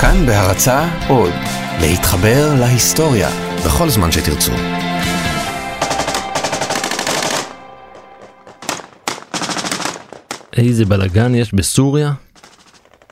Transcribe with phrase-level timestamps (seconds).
[0.00, 1.32] כאן בהרצה עוד,
[1.80, 3.28] להתחבר להיסטוריה
[3.66, 4.52] בכל זמן שתרצו.
[10.56, 12.12] איזה בלגן יש בסוריה?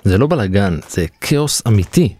[0.04, 2.14] זה לא בלגן, זה כאוס אמיתי.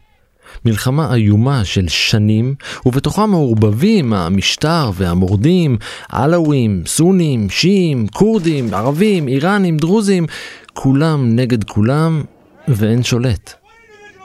[0.65, 2.55] מלחמה איומה של שנים,
[2.87, 5.77] ובתוכה מעורבבים המשטר והמורדים,
[6.09, 10.27] עלאווים, סונים, שיעים, כורדים, ערבים, איראנים, דרוזים,
[10.73, 12.23] כולם נגד כולם,
[12.69, 13.64] ואין שולט.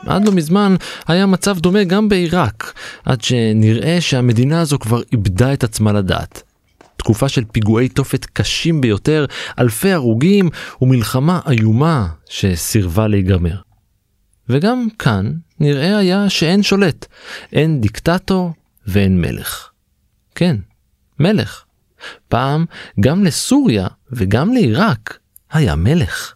[0.05, 0.75] עד לא מזמן
[1.07, 2.73] היה מצב דומה גם בעיראק,
[3.05, 6.43] עד שנראה שהמדינה הזו כבר איבדה את עצמה לדעת.
[6.97, 9.25] תקופה של פיגועי תופת קשים ביותר,
[9.59, 10.49] אלפי הרוגים
[10.81, 13.55] ומלחמה איומה שסירבה להיגמר.
[14.49, 17.05] וגם כאן נראה היה שאין שולט,
[17.53, 18.53] אין דיקטטור
[18.87, 19.69] ואין מלך.
[20.35, 20.55] כן,
[21.19, 21.63] מלך.
[22.27, 22.65] פעם
[22.99, 25.17] גם לסוריה וגם לעיראק
[25.51, 26.33] היה מלך.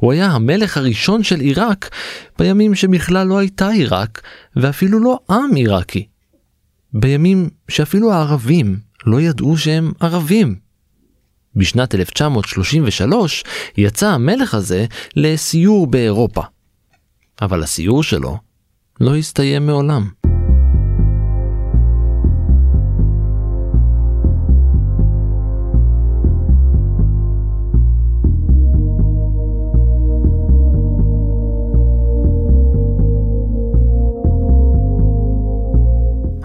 [0.00, 1.90] הוא היה המלך הראשון של עיראק
[2.38, 4.22] בימים שבכלל לא הייתה עיראק
[4.56, 6.06] ואפילו לא עם עיראקי.
[6.92, 10.56] בימים שאפילו הערבים לא ידעו שהם ערבים.
[11.56, 13.44] בשנת 1933
[13.76, 16.42] יצא המלך הזה לסיור באירופה.
[17.42, 18.38] אבל הסיור שלו
[19.00, 20.08] לא הסתיים מעולם.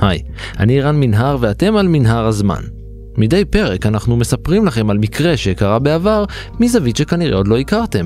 [0.03, 0.21] היי,
[0.59, 2.61] אני רן מנהר ואתם על מנהר הזמן.
[3.17, 6.25] מדי פרק אנחנו מספרים לכם על מקרה שקרה בעבר
[6.59, 8.05] מזווית שכנראה עוד לא הכרתם.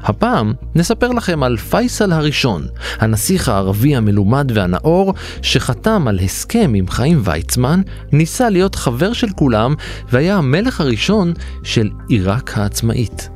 [0.00, 2.66] הפעם נספר לכם על פייסל הראשון,
[2.98, 7.80] הנסיך הערבי המלומד והנאור, שחתם על הסכם עם חיים ויצמן,
[8.12, 9.74] ניסה להיות חבר של כולם,
[10.12, 13.35] והיה המלך הראשון של עיראק העצמאית.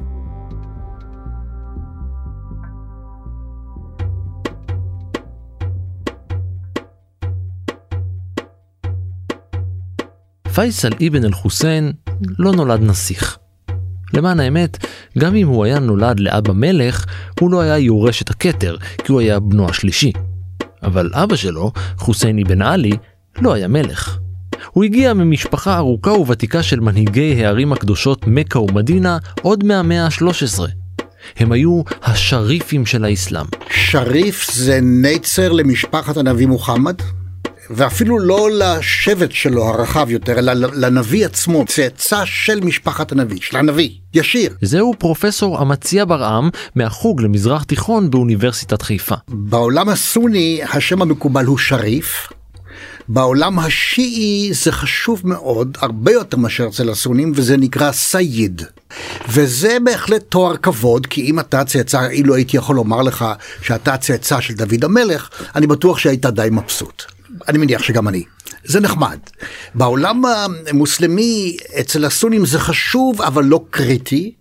[10.61, 11.92] פייסל אבן אל-חוסיין
[12.39, 13.39] לא נולד נסיך.
[14.14, 14.86] למען האמת,
[15.18, 17.07] גם אם הוא היה נולד לאבא מלך,
[17.40, 20.12] הוא לא היה יורש את הכתר, כי הוא היה בנו השלישי.
[20.83, 22.92] אבל אבא שלו, חוסיין אבן עלי,
[23.40, 24.18] לא היה מלך.
[24.70, 30.61] הוא הגיע ממשפחה ארוכה וותיקה של מנהיגי הערים הקדושות מכה ומדינה עוד מהמאה ה-13.
[31.36, 33.46] הם היו השריפים של האסלאם.
[33.70, 36.96] שריף זה נצר למשפחת הנביא מוחמד?
[37.70, 43.91] ואפילו לא לשבט שלו הרחב יותר, אלא לנביא עצמו, צאצא של משפחת הנביא, של הנביא,
[44.14, 44.55] ישיר.
[44.63, 49.14] זהו פרופסור אמציה ברעם מהחוג למזרח תיכון באוניברסיטת חיפה.
[49.29, 52.29] בעולם הסוני השם המקובל הוא שריף.
[53.08, 58.63] בעולם השיעי זה חשוב מאוד, הרבה יותר מאשר אצל הסונים, וזה נקרא סייד.
[59.29, 63.25] וזה בהחלט תואר כבוד, כי אם אתה צאצא, אילו הייתי יכול לומר לך
[63.63, 67.20] שאתה צאצא של דוד המלך, אני בטוח שהיית די מבסוט.
[67.48, 68.24] אני מניח שגם אני.
[68.64, 69.18] זה נחמד.
[69.74, 70.23] בעולם
[70.68, 74.35] המוסלמי, אצל הסונים זה חשוב, אבל לא קריטי.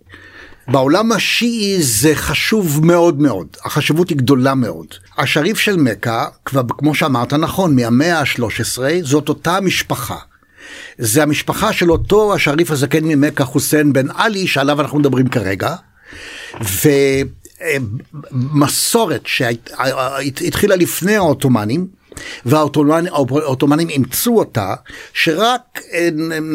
[0.68, 4.86] בעולם השיעי זה חשוב מאוד מאוד, החשיבות היא גדולה מאוד.
[5.18, 10.16] השריף של מכה, כבר כמו שאמרת נכון, מהמאה ה-13, זאת אותה משפחה.
[10.98, 15.74] זה המשפחה של אותו השריף הזקן ממכה, חוסיין בן עלי, שעליו אנחנו מדברים כרגע.
[18.32, 21.86] ומסורת שהתחילה לפני העות'מאנים,
[22.46, 24.74] והעות'מאנים אימצו אותה,
[25.12, 26.08] שרק אה,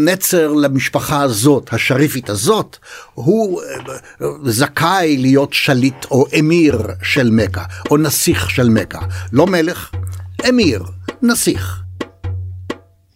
[0.06, 2.78] נצר למשפחה הזאת, השריפית הזאת,
[3.14, 9.00] הוא אה, זכאי להיות שליט או אמיר של מכה, או נסיך של מכה.
[9.32, 9.92] לא מלך,
[10.50, 10.84] אמיר,
[11.22, 11.82] נסיך.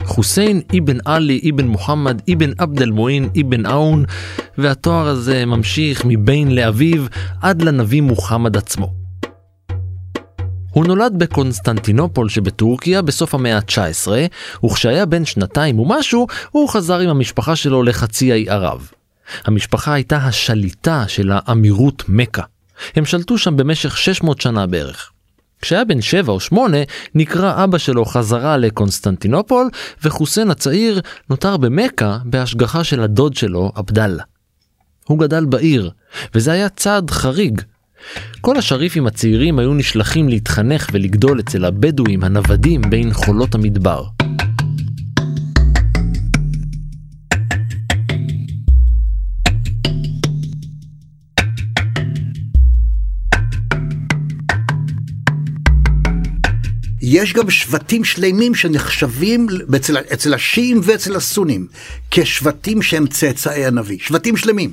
[0.03, 4.05] חוסיין אבן עלי אבן מוחמד אבן עבד אל-מועין אבן עאון,
[4.57, 7.05] והתואר הזה ממשיך מבן לאביו
[7.41, 8.98] עד לנביא מוחמד עצמו.
[10.71, 14.11] הוא נולד בקונסטנטינופול שבטורקיה בסוף המאה ה-19,
[14.65, 18.89] וכשהיה בן שנתיים ומשהו, הוא חזר עם המשפחה שלו לחצי האי ערב.
[19.45, 22.43] המשפחה הייתה השליטה של האמירות מכה.
[22.95, 25.11] הם שלטו שם במשך 600 שנה בערך.
[25.61, 26.77] כשהיה בן שבע או שמונה,
[27.15, 29.69] נקרא אבא שלו חזרה לקונסטנטינופול,
[30.03, 34.23] וחוסיין הצעיר נותר במכה בהשגחה של הדוד שלו, עבדאללה.
[35.07, 35.91] הוא גדל בעיר,
[36.35, 37.61] וזה היה צעד חריג,
[38.41, 44.03] כל השריפים הצעירים היו נשלחים להתחנך ולגדול אצל הבדואים הנוודים בין חולות המדבר.
[57.01, 61.67] יש גם שבטים שלמים שנחשבים אצל, אצל השיעים ואצל הסונים
[62.11, 64.71] כשבטים שהם צאצאי הנביא, שבטים שלמים.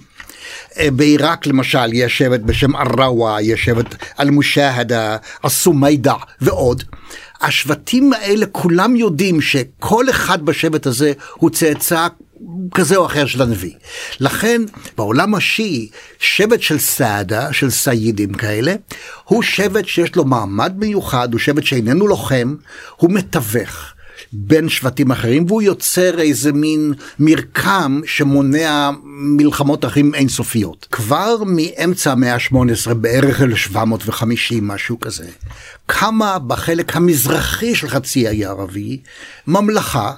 [0.78, 6.82] אה, בעיראק למשל יש שבט בשם אראווה, יש שבט אל-מושהדה, הסומיידע ועוד.
[7.40, 12.06] השבטים האלה כולם יודעים שכל אחד בשבט הזה הוא צאצא
[12.74, 13.72] כזה או אחר של הנביא.
[14.20, 14.62] לכן
[14.96, 15.88] בעולם השיעי,
[16.18, 18.74] שבט של סעדה, של סיידים כאלה,
[19.24, 22.54] הוא שבט שיש לו מעמד מיוחד, הוא שבט שאיננו לוחם,
[22.96, 23.95] הוא מתווך.
[24.32, 30.86] בין שבטים אחרים והוא יוצר איזה מין מרקם שמונע מלחמות אחים אינסופיות.
[30.90, 35.28] כבר מאמצע המאה ה-18 בערך 1750 משהו כזה
[35.86, 39.00] קמה בחלק המזרחי של חצי האי הערבי
[39.46, 40.12] ממלכה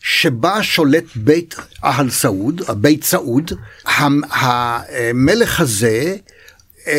[0.00, 3.52] שבה שולט בית אהל סעוד, בית סעוד,
[3.86, 6.16] המלך הזה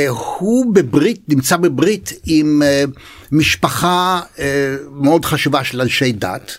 [0.07, 2.83] הוא בברית, נמצא בברית עם אה,
[3.31, 6.57] משפחה אה, מאוד חשובה של אנשי דת,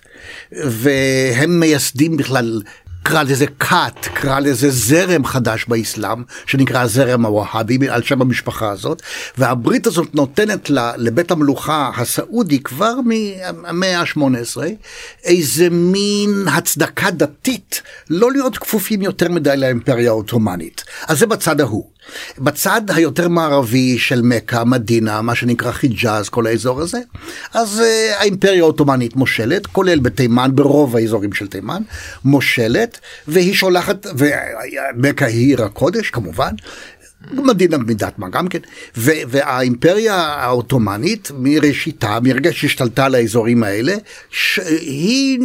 [0.52, 2.62] והם מייסדים בכלל
[3.02, 9.02] קרא לזה כת, קרא לזה זרם חדש באסלאם, שנקרא הזרם הווהאבי, על שם המשפחה הזאת,
[9.38, 14.60] והברית הזאת נותנת לבית המלוכה הסעודי כבר מהמאה ה-18
[15.24, 20.84] איזה מין הצדקה דתית, לא להיות כפופים יותר מדי לאימפריה העות'מאנית.
[21.08, 21.90] אז זה בצד ההוא.
[22.38, 26.98] בצד היותר מערבי של מכה, מדינה, מה שנקרא חיג'אז, כל האזור הזה,
[27.54, 31.82] אז uh, האימפריה העות'מאנית מושלת, כולל בתימן, ברוב האזורים של תימן,
[32.24, 36.52] מושלת, והיא שולחת, ומכה היא עיר הקודש כמובן,
[37.32, 38.58] מדינה במידת מה גם כן,
[38.96, 43.94] והאימפריה העות'מאנית מראשיתה, מרגע שהשתלטה על האזורים האלה,
[44.30, 45.38] ש- היא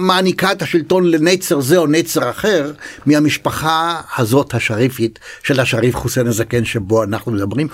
[0.00, 2.72] מעניקה את השלטון לנצר זה או נצר אחר
[3.06, 7.68] מהמשפחה הזאת השריפית של השריף חוסיין הזקן שבו אנחנו מדברים.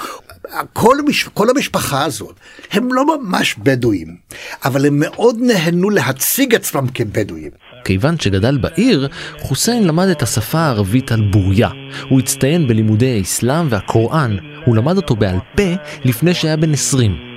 [0.73, 2.35] כל, המש- כל המשפחה הזאת
[2.73, 4.17] הם לא ממש בדואים,
[4.65, 7.51] אבל הם מאוד נהנו להציג עצמם כבדואים.
[7.85, 9.09] כיוון שגדל בעיר,
[9.39, 11.69] חוסיין למד את השפה הערבית על בוריה.
[12.09, 15.73] הוא הצטיין בלימודי האסלאם והקוראן, הוא למד אותו בעל פה
[16.05, 17.33] לפני שהיה בן 20.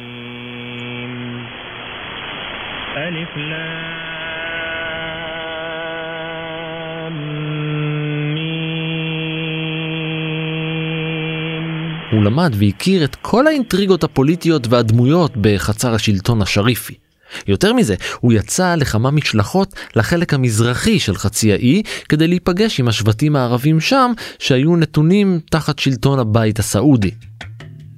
[12.12, 17.05] הוא למד והכיר את כל האינטריגות הפוליטיות והדמויות בחצר השלטון השריפי.
[17.48, 23.36] יותר מזה, הוא יצא לכמה משלחות לחלק המזרחי של חצי האי כדי להיפגש עם השבטים
[23.36, 27.12] הערבים שם שהיו נתונים תחת שלטון הבית הסעודי.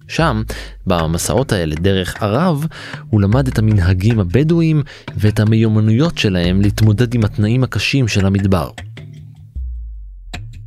[0.08, 0.42] שם,
[0.88, 2.66] במסעות האלה דרך ערב,
[3.10, 4.84] הוא למד את המנהגים הבדואיים
[5.18, 8.70] ואת המיומנויות שלהם להתמודד עם התנאים הקשים של המדבר.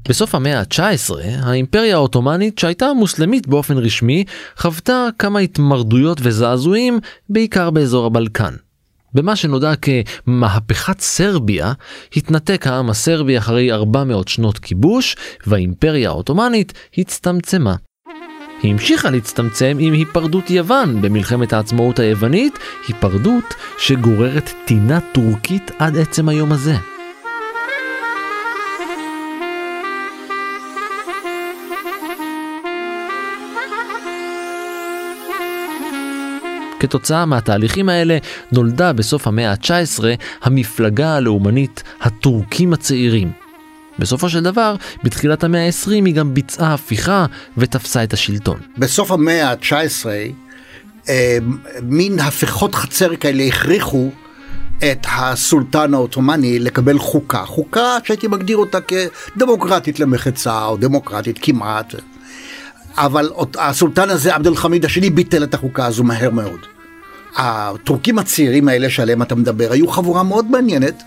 [0.08, 4.24] בסוף המאה ה-19, האימפריה העות'מאנית שהייתה מוסלמית באופן רשמי,
[4.56, 6.98] חוותה כמה התמרדויות וזעזועים,
[7.28, 8.54] בעיקר באזור הבלקן.
[9.14, 11.72] במה שנודע כמהפכת סרביה,
[12.16, 15.16] התנתק העם הסרבי אחרי 400 שנות כיבוש,
[15.46, 17.74] והאימפריה העות'מאנית הצטמצמה.
[18.62, 22.58] היא המשיכה להצטמצם עם היפרדות יוון במלחמת העצמאות היוונית,
[22.88, 26.99] היפרדות שגוררת טינה טורקית עד עצם היום הזה.
[36.80, 38.18] כתוצאה מהתהליכים האלה
[38.52, 40.04] נולדה בסוף המאה ה-19
[40.42, 43.32] המפלגה הלאומנית הטורקים הצעירים.
[43.98, 48.58] בסופו של דבר, בתחילת המאה ה-20 היא גם ביצעה הפיכה ותפסה את השלטון.
[48.78, 50.06] בסוף המאה ה-19,
[51.08, 51.38] אה,
[51.82, 54.10] מין הפיכות חצר כאלה הכריחו
[54.78, 57.44] את הסולטן העות'מאני לקבל חוקה.
[57.44, 61.94] חוקה שהייתי מגדיר אותה כדמוקרטית למחצה, או דמוקרטית כמעט.
[62.96, 66.60] אבל הסולטן הזה, עבד אל חמיד השני, ביטל את החוקה הזו מהר מאוד.
[67.36, 71.02] הטורקים הצעירים האלה שעליהם אתה מדבר היו חבורה מאוד מעניינת,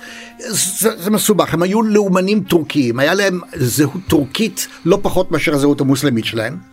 [0.49, 5.81] זה, זה מסובך, הם היו לאומנים טורקיים, היה להם זהות טורקית לא פחות מאשר הזהות
[5.81, 6.72] המוסלמית שלהם.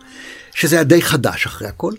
[0.53, 1.93] שזה היה די חדש אחרי הכל,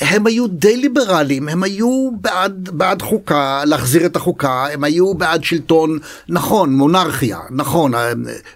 [0.00, 5.44] הם היו די ליברליים, הם היו בעד, בעד חוקה, להחזיר את החוקה, הם היו בעד
[5.44, 8.12] שלטון, נכון, מונרכיה, נכון, אה,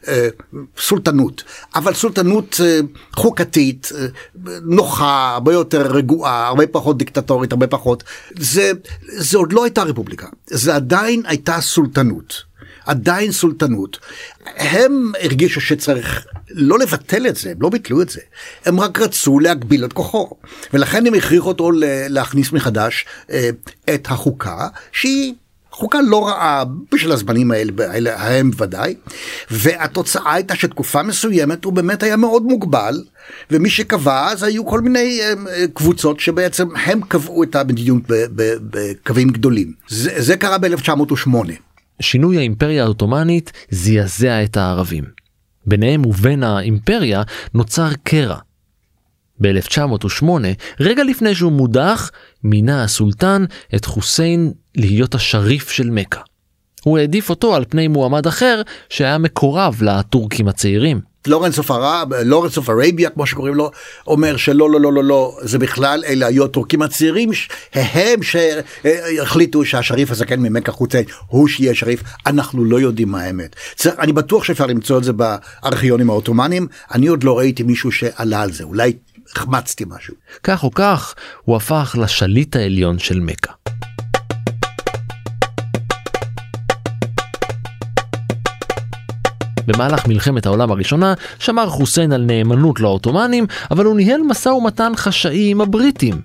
[0.08, 0.28] אה,
[0.78, 1.42] סולטנות,
[1.74, 2.80] אבל סולטנות אה,
[3.16, 3.92] חוקתית,
[4.62, 8.04] נוחה, הרבה יותר רגועה, הרבה פחות דיקטטורית, הרבה פחות,
[8.38, 8.72] זה,
[9.06, 12.47] זה עוד לא הייתה רפובליקה, זה עדיין הייתה סולטנות.
[12.88, 13.98] עדיין סולטנות.
[14.56, 18.20] הם הרגישו שצריך לא לבטל את זה, הם לא ביטלו את זה,
[18.64, 20.30] הם רק רצו להגביל את כוחו,
[20.72, 21.70] ולכן הם הכריחו אותו
[22.08, 23.50] להכניס מחדש אה,
[23.94, 25.34] את החוקה, שהיא
[25.70, 28.94] חוקה לא רעה בשביל הזמנים האלה, האלה הם ודאי,
[29.50, 33.04] והתוצאה הייתה שתקופה מסוימת הוא באמת היה מאוד מוגבל,
[33.50, 38.02] ומי שקבע אז היו כל מיני אה, קבוצות שבעצם הם קבעו את המדיניות
[38.70, 39.72] בקווים גדולים.
[39.88, 41.67] זה, זה קרה ב-1908.
[42.00, 45.04] שינוי האימפריה העות'מאנית זעזע את הערבים.
[45.66, 47.22] ביניהם ובין האימפריה
[47.54, 48.38] נוצר קרע.
[49.40, 50.24] ב-1908,
[50.80, 52.10] רגע לפני שהוא מודח,
[52.44, 56.20] מינה הסולטן את חוסיין להיות השריף של מכה.
[56.84, 61.00] הוא העדיף אותו על פני מועמד אחר שהיה מקורב לטורקים הצעירים.
[61.28, 61.70] לורנס אוף
[62.24, 63.70] לורנס אוף ערביה כמו שקוראים לו,
[64.06, 67.30] אומר שלא לא לא לא לא זה בכלל אלה היו הטורקים הצעירים
[67.74, 73.56] הם שהחליטו שהשריף הזקן ממכה חוסיין הוא שיהיה שריף אנחנו לא יודעים מה האמת.
[73.86, 78.52] אני בטוח שאפשר למצוא את זה בארכיונים העות'מאנים אני עוד לא ראיתי מישהו שעלה על
[78.52, 78.92] זה אולי
[79.36, 80.14] החמצתי משהו.
[80.42, 83.52] כך או כך הוא הפך לשליט העליון של מכה.
[89.68, 95.50] במהלך מלחמת העולם הראשונה שמר חוסיין על נאמנות לעות'מאנים, אבל הוא ניהל משא ומתן חשאי
[95.50, 96.20] עם הבריטים.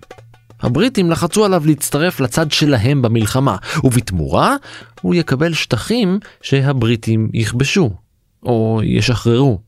[0.62, 4.56] הבריטים לחצו עליו להצטרף לצד שלהם במלחמה, ובתמורה
[5.02, 7.90] הוא יקבל שטחים שהבריטים יכבשו,
[8.44, 9.60] או ישחררו.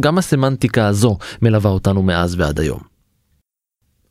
[0.00, 2.80] גם הסמנטיקה הזו מלווה אותנו מאז ועד היום.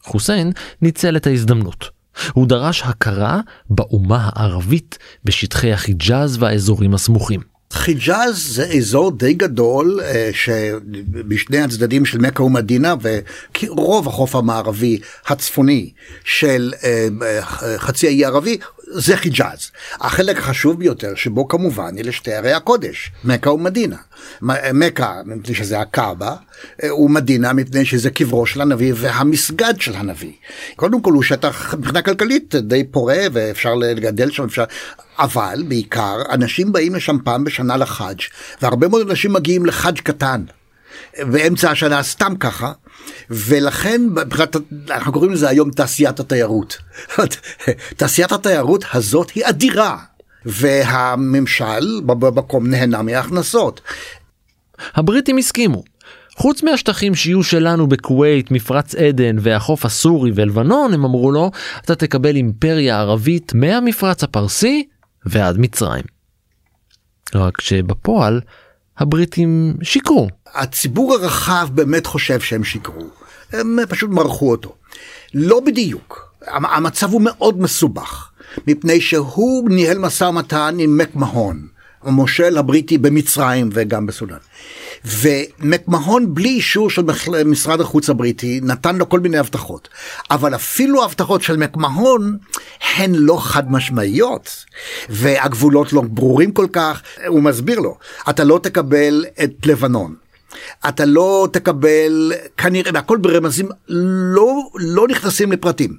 [0.03, 1.89] חוסיין ניצל את ההזדמנות.
[2.33, 7.54] הוא דרש הכרה באומה הערבית בשטחי החיג'אז והאזורים הסמוכים.
[7.73, 12.95] חיג'אז זה אזור די גדול אה, שבשני הצדדים של מכה ומדינה
[13.63, 15.91] ורוב החוף המערבי הצפוני
[16.23, 17.41] של אה, אה,
[17.77, 18.57] חצי האי הערבי
[18.91, 19.71] זה חיג'אז.
[19.99, 23.97] החלק החשוב ביותר שבו כמובן אלה שתי ערי הקודש, מכה ומדינה.
[24.73, 26.35] מכה מפני שזה הקאבה,
[26.99, 30.31] ומדינה מפני שזה קברו של הנביא והמסגד של הנביא.
[30.75, 34.63] קודם כל הוא שטח מבחינה כלכלית די פורה ואפשר לגדל שם, אפשר...
[35.19, 38.19] אבל בעיקר אנשים באים לשם פעם בשנה לחאג'
[38.61, 40.43] והרבה מאוד אנשים מגיעים לחאג' קטן.
[41.19, 42.71] באמצע השנה סתם ככה
[43.29, 44.01] ולכן
[44.89, 46.77] אנחנו קוראים לזה היום תעשיית התיירות.
[47.97, 49.97] תעשיית התיירות הזאת היא אדירה
[50.45, 53.81] והממשל במקום נהנה מההכנסות.
[54.95, 55.83] הבריטים הסכימו.
[56.37, 61.51] חוץ מהשטחים שיהיו שלנו בכווית, מפרץ עדן והחוף הסורי ולבנון, הם אמרו לו,
[61.85, 64.87] אתה תקבל אימפריה ערבית מהמפרץ הפרסי
[65.25, 66.03] ועד מצרים.
[67.35, 68.41] רק שבפועל
[68.97, 70.27] הבריטים שיקרו.
[70.53, 73.07] הציבור הרחב באמת חושב שהם שיקרו,
[73.53, 74.75] הם פשוט מרחו אותו.
[75.33, 78.29] לא בדיוק, המצב הוא מאוד מסובך,
[78.67, 81.67] מפני שהוא ניהל משא ומתן עם מקמהון,
[82.03, 84.37] המושל הבריטי במצרים וגם בסודאן.
[85.05, 87.01] ומקמהון בלי אישור של
[87.45, 89.89] משרד החוץ הבריטי נתן לו כל מיני הבטחות.
[90.31, 92.37] אבל אפילו ההבטחות של מקמהון
[92.95, 94.65] הן לא חד משמעיות
[95.09, 97.01] והגבולות לא ברורים כל כך.
[97.27, 97.97] הוא מסביר לו,
[98.29, 100.15] אתה לא תקבל את לבנון.
[100.89, 105.97] אתה לא תקבל כנראה והכל ברמזים לא לא נכנסים לפרטים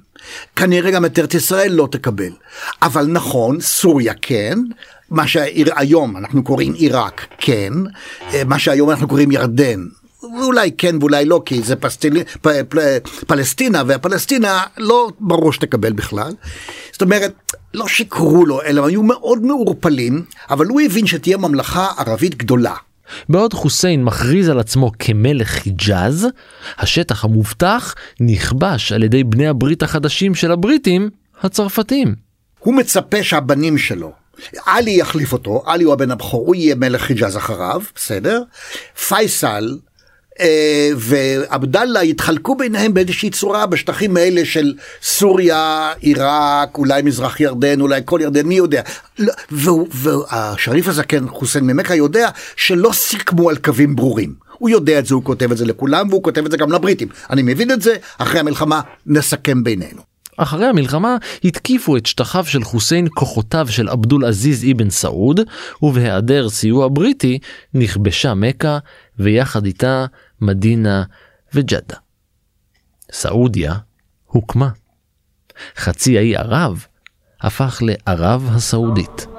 [0.55, 2.31] כנראה גם את ארץ ישראל לא תקבל
[2.81, 4.59] אבל נכון סוריה כן
[5.09, 7.73] מה שהיום אנחנו קוראים עיראק כן,
[8.33, 9.83] אה, מה שהיום אנחנו קוראים ירדן
[10.23, 12.23] אולי כן ואולי לא כי זה פסטיל...
[12.41, 12.47] פ...
[12.69, 12.77] פ...
[13.27, 16.31] פלסטינה והפלסטינה לא ברור שתקבל בכלל.
[16.91, 22.35] זאת אומרת לא שיקרו לו אלא היו מאוד מעורפלים אבל הוא הבין שתהיה ממלכה ערבית
[22.35, 22.73] גדולה.
[23.29, 26.27] בעוד חוסיין מכריז על עצמו כמלך חיג'אז,
[26.77, 31.09] השטח המובטח נכבש על ידי בני הברית החדשים של הבריטים,
[31.41, 32.15] הצרפתים.
[32.59, 34.11] הוא מצפה שהבנים שלו
[34.65, 38.41] עלי יחליף אותו, עלי הוא הבן הבכור, הוא יהיה מלך חיג'אז אחריו, בסדר?
[39.07, 39.77] פייסל
[40.39, 48.01] אה, ועבדאללה יתחלקו ביניהם באיזושהי צורה בשטחים האלה של סוריה, עיראק, אולי מזרח ירדן, אולי
[48.05, 48.81] כל ירדן, מי יודע.
[49.19, 49.33] לא,
[49.91, 54.33] והשריף הזקן חוסיין ממכה יודע שלא סיכמו על קווים ברורים.
[54.57, 57.07] הוא יודע את זה, הוא כותב את זה לכולם והוא כותב את זה גם לבריטים.
[57.29, 60.16] אני מבין את זה, אחרי המלחמה נסכם בינינו.
[60.37, 65.39] אחרי המלחמה התקיפו את שטחיו של חוסיין כוחותיו של עבדול עזיז אבן סעוד,
[65.81, 67.39] ובהיעדר סיוע בריטי
[67.73, 68.77] נכבשה מכה,
[69.19, 70.05] ויחד איתה
[70.41, 71.03] מדינה
[71.53, 71.95] וג'דה.
[73.11, 73.73] סעודיה
[74.25, 74.69] הוקמה.
[75.77, 76.85] חצי האי ערב
[77.41, 79.36] הפך לערב הסעודית.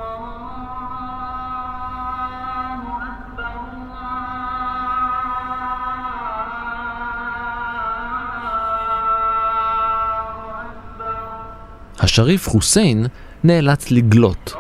[12.19, 13.07] השריף חוסיין
[13.45, 14.55] נאלץ לגלות.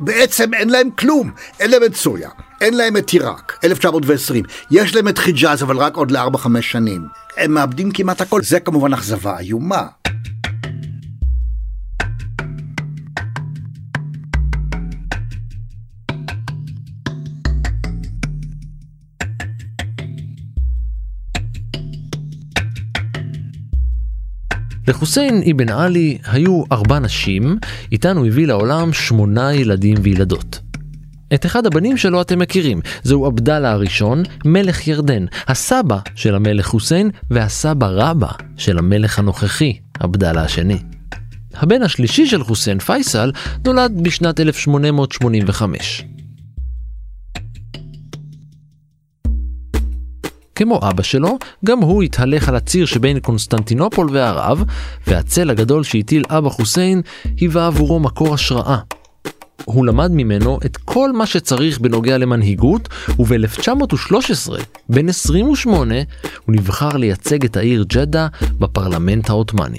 [0.00, 5.08] בעצם אין להם כלום, אין להם את סוריה, אין להם את עיראק, 1920, יש להם
[5.08, 7.06] את חיג'אז אבל רק עוד ל-4-5 שנים.
[7.36, 9.86] הם מאבדים כמעט הכל, זה כמובן אכזבה איומה.
[24.88, 27.58] לחוסיין אבן עלי היו ארבע נשים,
[27.92, 30.60] איתן הוא הביא לעולם שמונה ילדים וילדות.
[31.34, 37.10] את אחד הבנים שלו אתם מכירים, זהו עבדאללה הראשון, מלך ירדן, הסבא של המלך חוסיין
[37.30, 40.78] והסבא רבא של המלך הנוכחי, עבדאללה השני.
[41.54, 43.32] הבן השלישי של חוסיין פייסל
[43.64, 46.04] נולד בשנת 1885.
[50.62, 54.64] כמו אבא שלו, גם הוא התהלך על הציר שבין קונסטנטינופול וערב,
[55.06, 57.02] והצל הגדול שהטיל אבא חוסיין
[57.36, 58.78] היווה עבורו מקור השראה.
[59.64, 62.88] הוא למד ממנו את כל מה שצריך בנוגע למנהיגות,
[63.18, 64.52] וב-1913,
[64.88, 65.94] בן 28,
[66.46, 68.26] הוא נבחר לייצג את העיר ג'דה
[68.58, 69.78] בפרלמנט העות'מאני.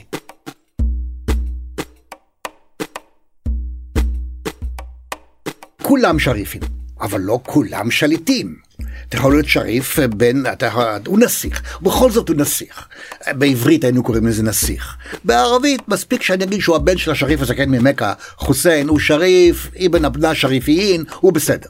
[5.81, 6.61] כולם שריפים,
[7.01, 8.72] אבל לא כולם שליטים.
[9.10, 12.88] אתה יכול להיות שריף בין, אתה, הוא נסיך, בכל זאת הוא נסיך.
[13.27, 14.95] בעברית היינו קוראים לזה נסיך.
[15.24, 20.36] בערבית מספיק שאני אגיד שהוא הבן של השריף הזקן ממכה, חוסיין, הוא שריף, אבן אבנה
[20.36, 21.69] שריפיין, הוא בסדר.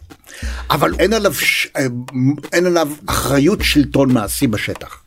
[0.70, 1.34] אבל אין עליו,
[2.54, 5.04] אין עליו אחריות שלטון מעשי בשטח.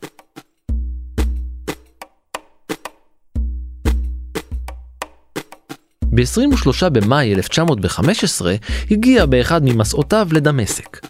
[6.16, 8.54] ב-23 במאי 1915
[8.90, 11.00] הגיע באחד ממסעותיו לדמשק.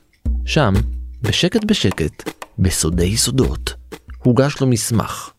[0.45, 0.75] שם,
[1.29, 3.75] בשקט בשקט, בסודי סודות,
[4.19, 5.31] הוגש לו מסמך.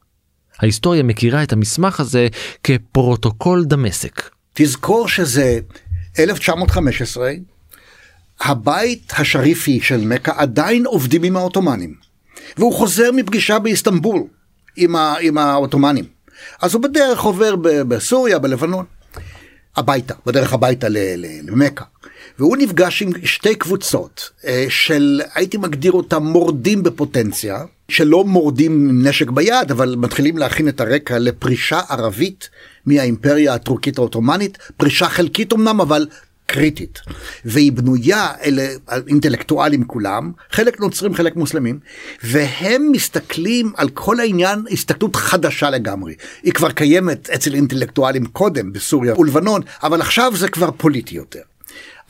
[0.60, 2.28] ההיסטוריה מכירה את המסמך הזה
[2.64, 4.30] כפרוטוקול דמשק.
[4.54, 5.60] תזכור שזה
[6.20, 7.32] 1915,
[8.40, 11.94] הבית השריפי של מכה עדיין עובדים עם העות'מאנים,
[12.58, 14.24] והוא חוזר מפגישה באיסטנבול
[14.76, 16.06] עם, ה, עם העות'מאנים.
[16.62, 18.86] אז הוא בדרך עובר בסוריה, בלבנון.
[19.78, 20.88] הביתה, בדרך הביתה
[21.44, 21.86] למכה.
[22.40, 29.30] והוא נפגש עם שתי קבוצות אה, של, הייתי מגדיר אותם מורדים בפוטנציה, שלא מורדים נשק
[29.30, 32.50] ביד, אבל מתחילים להכין את הרקע לפרישה ערבית
[32.86, 36.08] מהאימפריה הטורקית העות'מאנית, פרישה חלקית אמנם, אבל
[36.46, 37.00] קריטית.
[37.46, 38.68] והיא בנויה, אלה
[39.08, 41.80] אינטלקטואלים כולם, חלק נוצרים, חלק מוסלמים,
[42.24, 46.16] והם מסתכלים על כל העניין הסתכלות חדשה לגמרי.
[46.44, 51.42] היא כבר קיימת אצל אינטלקטואלים קודם, בסוריה ולבנון, אבל עכשיו זה כבר פוליטי יותר.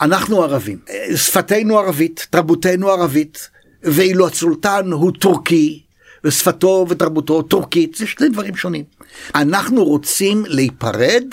[0.00, 0.78] אנחנו ערבים,
[1.16, 3.48] שפתנו ערבית, תרבותנו ערבית,
[3.82, 5.82] ואילו הסולטן הוא טורקי,
[6.24, 8.84] ושפתו ותרבותו טורקית, זה שני דברים שונים.
[9.34, 11.24] אנחנו רוצים להיפרד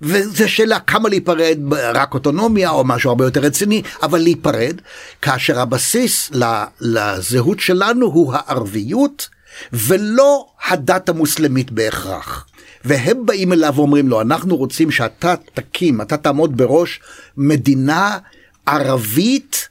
[0.00, 4.80] וזה שאלה כמה להיפרד, רק אוטונומיה או משהו הרבה יותר רציני, אבל להיפרד,
[5.22, 6.30] כאשר הבסיס
[6.80, 9.28] לזהות שלנו הוא הערביות
[9.72, 12.46] ולא הדת המוסלמית בהכרח.
[12.84, 17.00] והם באים אליו ואומרים לו, אנחנו רוצים שאתה תקים, אתה תעמוד בראש
[17.36, 18.18] מדינה
[18.66, 19.68] ערבית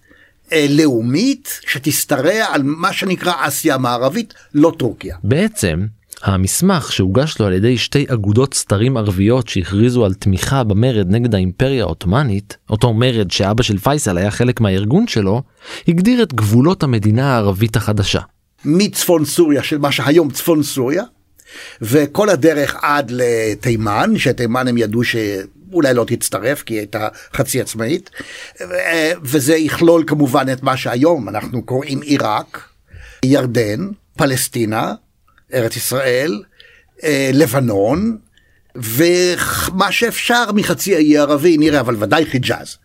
[0.52, 5.18] אה, לאומית שתשתרע על מה שנקרא אסיה המערבית, לא טורקיה.
[5.24, 5.86] בעצם,
[6.24, 11.84] המסמך שהוגש לו על ידי שתי אגודות סתרים ערביות שהכריזו על תמיכה במרד נגד האימפריה
[11.84, 15.42] העות'מאנית, אותו מרד שאבא של פייסל היה חלק מהארגון שלו,
[15.88, 18.22] הגדיר את גבולות המדינה הערבית החדשה.
[18.66, 21.04] מצפון סוריה, של מה שהיום צפון סוריה,
[21.82, 28.10] וכל הדרך עד לתימן, שתימן הם ידעו שאולי לא תצטרף כי היא הייתה חצי עצמאית,
[29.24, 32.62] וזה יכלול כמובן את מה שהיום אנחנו קוראים עיראק,
[33.26, 34.94] ירדן, פלסטינה,
[35.54, 36.44] ארץ ישראל,
[37.04, 38.18] אה, לבנון,
[38.76, 42.78] ומה שאפשר מחצי האי הערבי נראה, אבל ודאי חיג'אז.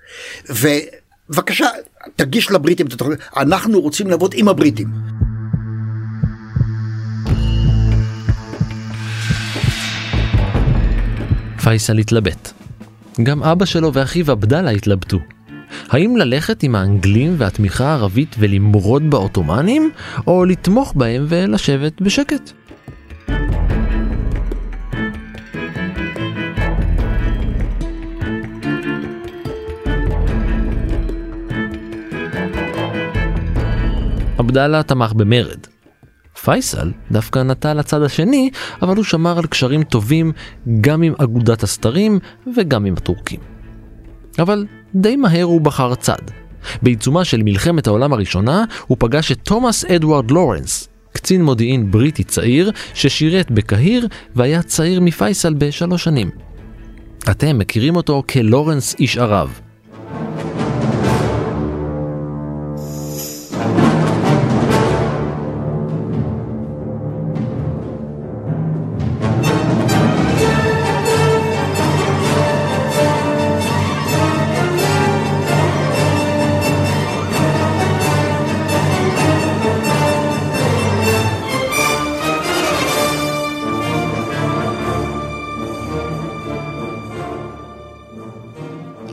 [0.49, 1.67] ובבקשה,
[2.17, 4.89] תגיש לבריטים את התוכנית, אנחנו רוצים לעבוד עם הבריטים.
[11.69, 12.53] פייסל התלבט.
[13.23, 15.19] גם אבא שלו ואחיו עבדאללה התלבטו.
[15.89, 19.91] האם ללכת עם האנגלים והתמיכה הערבית ולמרוד בעות'מאנים,
[20.27, 22.53] או לתמוך בהם ולשבת בשקט?
[34.39, 35.78] עבדאללה תמך במרד.
[36.49, 38.51] פייסל דווקא נטה לצד השני,
[38.83, 40.33] אבל הוא שמר על קשרים טובים
[40.81, 42.19] גם עם אגודת הסתרים
[42.57, 43.41] וגם עם הטורקים.
[44.39, 46.23] אבל די מהר הוא בחר צד.
[46.83, 52.71] בעיצומה של מלחמת העולם הראשונה הוא פגש את תומאס אדוארד לורנס, קצין מודיעין בריטי צעיר
[52.95, 56.31] ששירת בקהיר והיה צעיר מפייסל בשלוש שנים.
[57.31, 59.61] אתם מכירים אותו כלורנס איש ערב.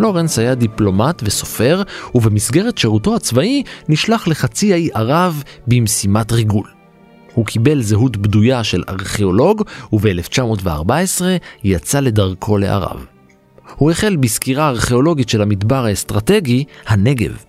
[0.06, 1.84] לורנס היה דיפלומט וסופר,
[2.16, 6.68] ובמסגרת שירותו הצבאי נשלח לחצי האי ערב במשימת ריגול.
[7.34, 9.64] הוא קיבל זהות בדויה של ארכיאולוג,
[9.94, 11.22] וב-1914
[11.64, 13.06] יצא לדרכו לערב.
[13.76, 17.44] הוא החל בסקירה ארכיאולוגית של המדבר האסטרטגי, הנגב.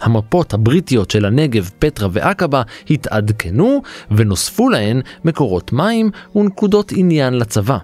[0.00, 7.78] המפות הבריטיות של הנגב, פטרה ועקבה התעדכנו ונוספו להן מקורות מים ונקודות עניין לצבא.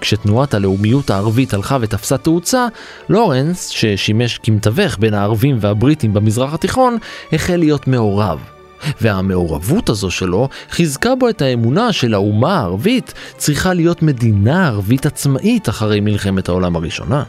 [0.00, 2.66] כשתנועת הלאומיות הערבית הלכה ותפסה תאוצה,
[3.08, 6.98] לורנס, ששימש כמתווך בין הערבים והבריטים במזרח התיכון,
[7.32, 8.38] החל להיות מעורב.
[9.00, 15.68] והמעורבות הזו שלו חיזקה בו את האמונה של האומה הערבית צריכה להיות מדינה ערבית עצמאית
[15.68, 17.22] אחרי מלחמת העולם הראשונה.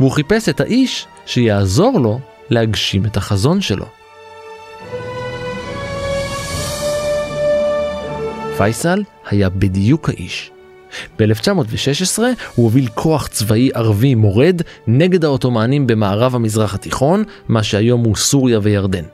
[0.00, 3.86] והוא חיפש את האיש שיעזור לו להגשים את החזון שלו.
[8.56, 10.50] פייסל היה בדיוק האיש.
[11.18, 12.18] ב-1916
[12.54, 18.58] הוא הוביל כוח צבאי ערבי מורד נגד העות'מאנים במערב המזרח התיכון, מה שהיום הוא סוריה
[18.62, 19.04] וירדן.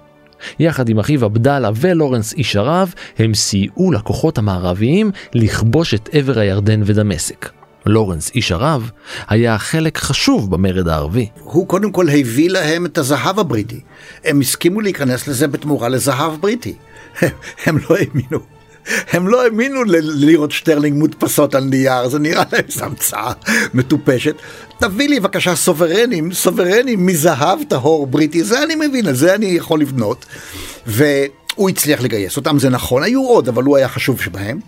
[0.58, 6.80] יחד עם אחיו עבדאללה ולורנס איש ערב, הם סייעו לכוחות המערביים לכבוש את עבר הירדן
[6.84, 7.50] ודמשק.
[7.86, 8.90] לורנס איש ערב
[9.28, 11.28] היה חלק חשוב במרד הערבי.
[11.40, 13.80] הוא קודם כל הביא להם את הזהב הבריטי.
[14.24, 16.74] הם הסכימו להיכנס לזה בתמורה לזהב בריטי.
[17.66, 18.61] הם לא האמינו.
[18.86, 23.32] הם לא האמינו ללירות שטרלינג מודפסות על נייר, זה נראה להם המצאה
[23.74, 24.34] מטופשת.
[24.78, 29.80] תביא לי בבקשה סוברנים, סוברנים מזהב טהור בריטי, זה אני מבין, על זה אני יכול
[29.80, 30.26] לבנות.
[30.86, 31.04] ו...
[31.54, 34.60] הוא הצליח לגייס אותם, זה נכון, היו עוד, אבל הוא היה חשוב שבהם.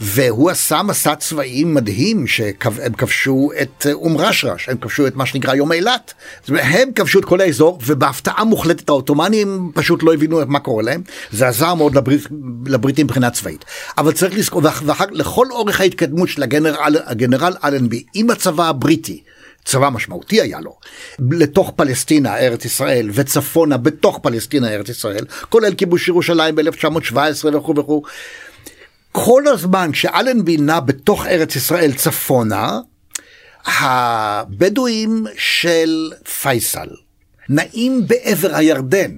[0.00, 5.54] והוא עשה מסע צבאי מדהים, שהם כבשו את אום רשרש, הם כבשו את מה שנקרא
[5.54, 6.14] היום אילת.
[6.48, 11.02] הם כבשו את כל האזור, ובהפתעה מוחלטת העות'מאנים פשוט לא הבינו מה קורה להם.
[11.32, 12.26] זה עזר מאוד לברית,
[12.66, 13.64] לבריטים מבחינה צבאית.
[13.98, 19.22] אבל צריך לזכור, ואחר לכל אורך ההתקדמות של הגנרל, הגנרל אלנבי עם הצבא הבריטי,
[19.64, 20.78] צבא משמעותי היה לו,
[21.30, 28.02] לתוך פלסטינה, ארץ ישראל, וצפונה בתוך פלסטינה, ארץ ישראל, כולל כיבוש ירושלים ב-1917 וכו' וכו'.
[29.12, 32.80] כל הזמן שאלנבי נע בתוך ארץ ישראל צפונה,
[33.66, 36.88] הבדואים של פייסל
[37.48, 39.10] נעים בעבר הירדן.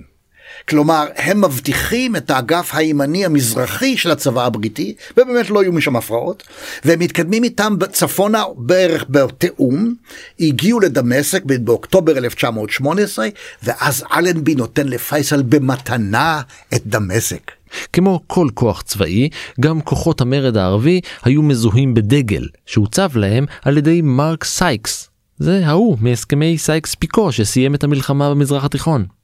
[0.69, 6.43] כלומר, הם מבטיחים את האגף הימני המזרחי של הצבא הבריטי, ובאמת לא היו משם הפרעות,
[6.85, 9.95] והם מתקדמים איתם צפונה בערך בתיאום,
[10.41, 13.29] הגיעו לדמשק באוקטובר 1918,
[13.63, 16.41] ואז אלנבי נותן לפייסל במתנה
[16.75, 17.53] את דמשק.
[17.93, 19.29] כמו כל כוח צבאי,
[19.61, 25.11] גם כוחות המרד הערבי היו מזוהים בדגל, שהוצב להם על ידי מרק סייקס.
[25.39, 29.16] זה ההוא מהסכמי סייקס פיקו שסיים את המלחמה במזרח התיכון.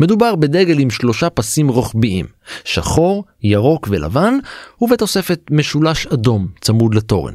[0.00, 2.26] מדובר בדגל עם שלושה פסים רוחביים,
[2.64, 4.34] שחור, ירוק ולבן,
[4.80, 7.34] ובתוספת משולש אדום צמוד לתורן.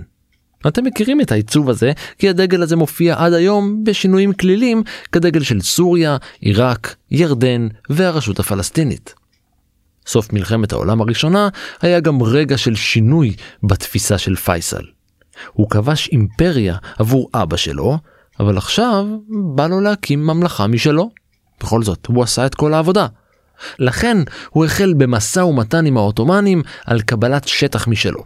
[0.68, 5.62] אתם מכירים את העיצוב הזה, כי הדגל הזה מופיע עד היום בשינויים קלילים כדגל של
[5.62, 9.14] סוריה, עיראק, ירדן והרשות הפלסטינית.
[10.06, 11.50] סוף מלחמת העולם הראשונה
[11.82, 14.84] היה גם רגע של שינוי בתפיסה של פייסל.
[15.54, 17.98] הוא כבש אימפריה עבור אבא שלו,
[18.40, 19.06] אבל עכשיו
[19.56, 21.10] בא לו להקים ממלכה משלו.
[21.64, 23.08] בכל זאת, הוא עשה את כל העבודה.
[23.80, 24.18] לכן
[24.50, 28.24] הוא החל במשא ומתן עם העות'מאנים על קבלת שטח משלו.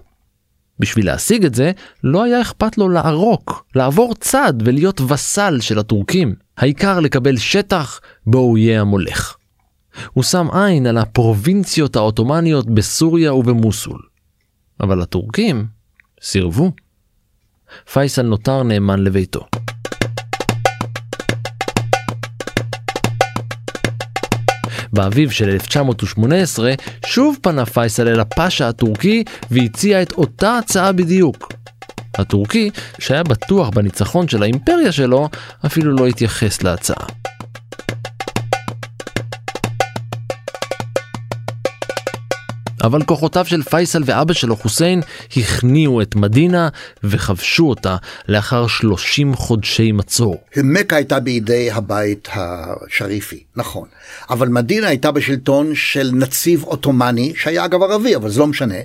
[0.80, 1.72] בשביל להשיג את זה,
[2.04, 6.36] לא היה אכפת לו לערוק, לעבור צד ולהיות וסל של הטורקים.
[6.58, 9.36] העיקר לקבל שטח בו הוא יהיה המולך.
[10.13, 14.02] הוא שם עין על הפרובינציות העות'מאניות בסוריה ובמוסול.
[14.80, 15.67] אבל הטורקים
[16.22, 16.72] סירבו.
[17.93, 19.48] פייסל נותר נאמן לביתו.
[24.93, 26.73] באביב של 1918
[27.06, 31.53] שוב פנה פייסל אל הפאשה הטורקי והציע את אותה הצעה בדיוק.
[32.17, 35.29] הטורקי, שהיה בטוח בניצחון של האימפריה שלו,
[35.65, 37.06] אפילו לא התייחס להצעה.
[42.84, 45.02] אבל כוחותיו של פייסל ואבא שלו חוסיין
[45.38, 46.69] הכניעו את מדינה
[47.04, 47.96] וכבשו אותה
[48.28, 50.41] לאחר 30 חודשי מצור.
[50.58, 53.88] מכה הייתה בידי הבית השריפי, נכון.
[54.30, 58.76] אבל מדינה הייתה בשלטון של נציב עות'מאני, שהיה אגב ערבי, אבל זה לא משנה.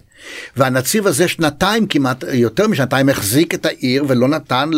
[0.56, 4.70] והנציב הזה שנתיים כמעט, יותר משנתיים, החזיק את העיר ולא נתן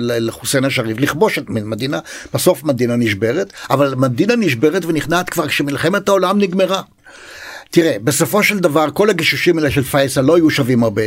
[0.00, 1.98] לחוסיין השריף לכבוש את מדינה.
[2.34, 6.82] בסוף מדינה נשברת, אבל מדינה נשברת ונכנעת כבר כשמלחמת העולם נגמרה.
[7.70, 11.02] תראה, בסופו של דבר כל הגישושים האלה של פייסל לא היו שווים הרבה,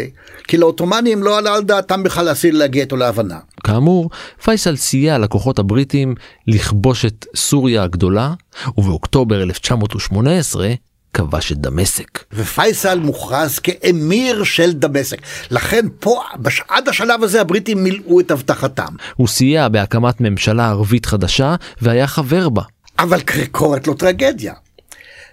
[0.47, 3.39] כי לעות'מאנים לא עלה על דעתם בכלל להסיל להגיע איתו להבנה.
[3.63, 4.09] כאמור,
[4.43, 6.15] פייסל סייע לכוחות הבריטים
[6.47, 8.33] לכבוש את סוריה הגדולה,
[8.77, 10.67] ובאוקטובר 1918
[11.13, 12.23] כבש את דמשק.
[12.33, 15.17] ופייסל מוכרז כאמיר של דמשק.
[15.51, 18.93] לכן פה, בש- עד השלב הזה הבריטים מילאו את הבטחתם.
[19.15, 22.61] הוא סייע בהקמת ממשלה ערבית חדשה והיה חבר בה.
[22.99, 23.19] אבל
[23.51, 24.53] קורית לו טרגדיה.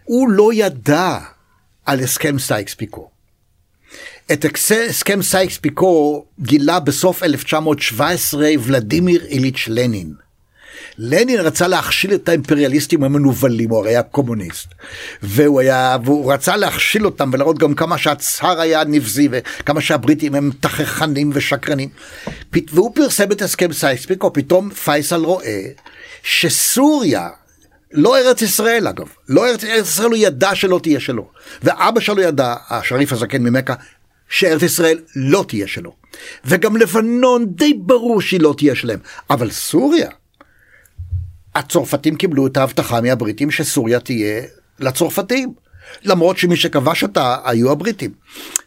[0.09, 1.19] הוא לא ידע
[1.87, 3.11] על הסכם סייקס פיקו.
[4.33, 4.45] את
[4.89, 10.15] הסכם סייקס פיקו גילה בסוף 1917 ולדימיר איליץ' לנין.
[10.99, 14.69] לנין רצה להכשיל את האימפריאליסטים המנוולים, הוא הרי היה קומוניסט.
[15.23, 20.51] והוא היה, והוא רצה להכשיל אותם ולהראות גם כמה שהצאר היה נבזי וכמה שהבריטים הם
[20.61, 21.89] תככנים ושקרנים.
[22.73, 25.63] והוא פרסם את הסכם סייספיקו, פתאום פייסל רואה
[26.23, 27.29] שסוריה,
[27.93, 31.31] לא ארץ ישראל אגב, לא ארץ, ארץ ישראל הוא ידע שלא תהיה שלו.
[31.63, 33.75] ואבא שלו ידע, השריף הזקן ממכה,
[34.29, 35.93] שארץ ישראל לא תהיה שלו.
[36.45, 38.99] וגם לבנון די ברור שהיא לא תהיה שלהם.
[39.31, 40.11] אבל סוריה,
[41.55, 44.43] הצרפתים קיבלו את ההבטחה מהבריטים שסוריה תהיה
[44.81, 45.53] לצרפתים.
[46.05, 48.11] למרות שמי שכבש אותה היו הבריטים.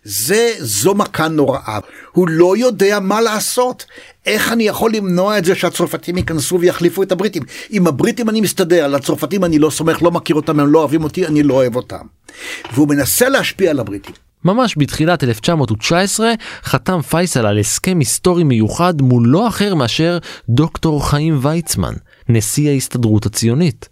[0.04, 1.80] זה, זו מכה נוראה.
[2.12, 3.86] הוא לא יודע מה לעשות.
[4.26, 7.44] איך אני יכול למנוע את זה שהצרפתים ייכנסו ויחליפו את הבריטים?
[7.70, 11.04] עם הבריטים אני מסתדר, על הצרפתים אני לא סומך, לא מכיר אותם, הם לא אוהבים
[11.04, 12.06] אותי, אני לא אוהב אותם.
[12.74, 14.16] והוא מנסה להשפיע על הבריטים.
[14.46, 20.18] ממש בתחילת 1919 חתם פייסל על הסכם היסטורי מיוחד מול לא אחר מאשר
[20.50, 21.94] דוקטור חיים ויצמן,
[22.30, 23.90] נשיא ההסתדרות הציונית.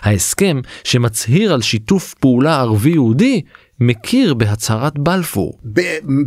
[0.00, 3.42] ההסכם, שמצהיר על שיתוף פעולה ערבי-יהודי,
[3.80, 5.58] מכיר בהצהרת בלפור.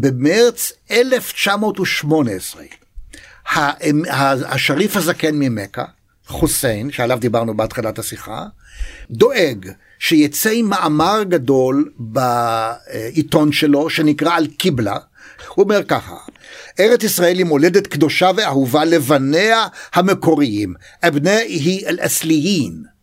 [0.01, 2.63] במרץ 1918,
[3.51, 5.83] ה- ה- השריף הזקן ממכה,
[6.27, 8.45] חוסיין, שעליו דיברנו בהתחלת השיחה,
[9.11, 14.97] דואג שיצא מאמר גדול בעיתון שלו שנקרא על קיבלה.
[15.47, 16.15] הוא אומר ככה,
[16.79, 22.94] ארץ ישראל היא מולדת קדושה ואהובה לבניה המקוריים, אבני אל-אסליין.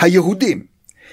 [0.00, 0.62] היהודים,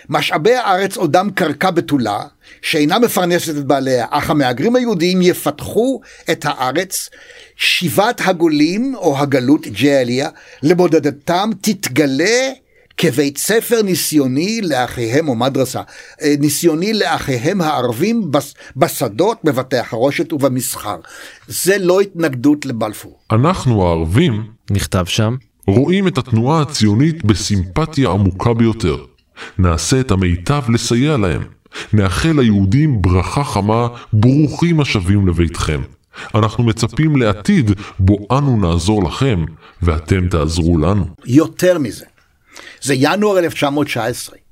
[0.09, 2.19] משאבי הארץ עודם קרקע בתולה,
[2.61, 7.09] שאינה מפרנסת את בעליה, אך המהגרים היהודים יפתחו את הארץ,
[7.55, 10.29] שיבת הגולים או הגלות ג'אליה,
[10.63, 12.49] למולדתם תתגלה
[12.97, 15.81] כבית ספר ניסיוני לאחיהם או מדרסה,
[16.21, 20.95] אה, ניסיוני לאחיהם הערבים בס- בשדות, בבתי החרושת ובמסחר.
[21.47, 23.19] זה לא התנגדות לבלפור.
[23.31, 25.35] אנחנו הערבים נכתב שם,
[25.67, 28.97] רואים את התנועה הציונית בסימפתיה עמוקה ביותר.
[29.57, 31.41] נעשה את המיטב לסייע להם.
[31.93, 35.81] נאחל ליהודים ברכה חמה, ברוכים השבים לביתכם.
[36.35, 39.45] אנחנו מצפים לעתיד בו אנו נעזור לכם,
[39.81, 41.05] ואתם תעזרו לנו.
[41.25, 42.05] יותר מזה,
[42.81, 44.42] זה ינואר 1919.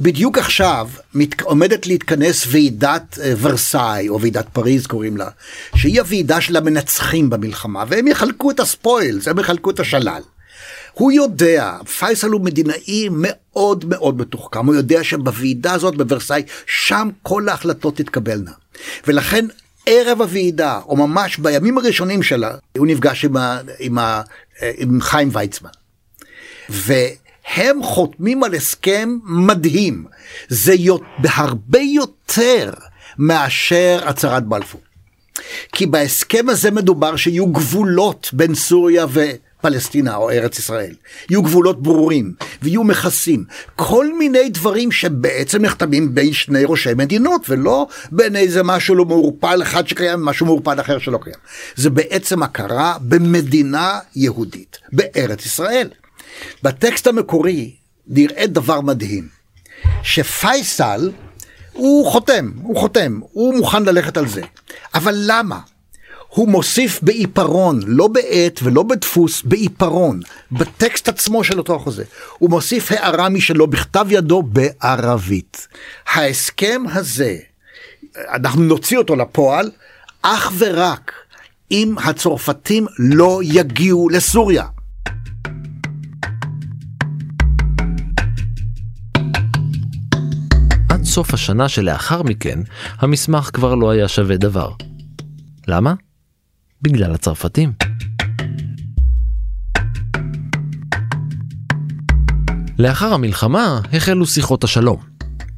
[0.00, 5.28] בדיוק עכשיו מת, עומדת להתכנס ועידת אה, ורסאי, או ועידת פריז קוראים לה,
[5.76, 10.22] שהיא הוועידה של המנצחים במלחמה, והם יחלקו את הספוילס, הם יחלקו את השלל.
[10.92, 17.48] הוא יודע, פייסל הוא מדינאי מאוד מאוד מתוחכם, הוא יודע שבוועידה הזאת בוורסאי, שם כל
[17.48, 18.52] ההחלטות תתקבלנה.
[19.06, 19.46] ולכן
[19.86, 24.22] ערב הוועידה, או ממש בימים הראשונים שלה, הוא נפגש עם, ה, עם, ה,
[24.62, 25.70] אה, עם חיים ויצמן.
[27.54, 30.04] והם חותמים על הסכם מדהים.
[30.48, 30.74] זה
[31.18, 32.70] בהרבה יותר
[33.18, 34.80] מאשר הצהרת בלפור.
[35.72, 40.94] כי בהסכם הזה מדובר שיהיו גבולות בין סוריה ופלסטינה או ארץ ישראל.
[41.30, 42.32] יהיו גבולות ברורים
[42.62, 43.44] ויהיו מכסים.
[43.76, 49.62] כל מיני דברים שבעצם נחתמים בין שני ראשי מדינות ולא בין איזה משהו לא מעורפל
[49.62, 51.36] אחד שקיים ומשהו מעורפל אחר שלא קיים.
[51.76, 55.88] זה בעצם הכרה במדינה יהודית בארץ ישראל.
[56.62, 59.28] בטקסט המקורי נראה דבר מדהים,
[60.02, 61.10] שפייסל
[61.72, 64.42] הוא חותם, הוא חותם, הוא מוכן ללכת על זה.
[64.94, 65.60] אבל למה?
[66.28, 70.20] הוא מוסיף בעיפרון, לא בעת ולא בדפוס, בעיפרון,
[70.52, 72.04] בטקסט עצמו של אותו החוזה.
[72.38, 75.68] הוא מוסיף הערה משלו בכתב ידו בערבית.
[76.06, 77.36] ההסכם הזה,
[78.16, 79.70] אנחנו נוציא אותו לפועל,
[80.22, 81.12] אך ורק
[81.70, 84.64] אם הצרפתים לא יגיעו לסוריה.
[91.16, 92.58] עד סוף השנה שלאחר מכן,
[92.98, 94.72] המסמך כבר לא היה שווה דבר.
[95.68, 95.94] למה?
[96.82, 97.72] בגלל הצרפתים.
[102.78, 104.96] לאחר המלחמה החלו שיחות השלום.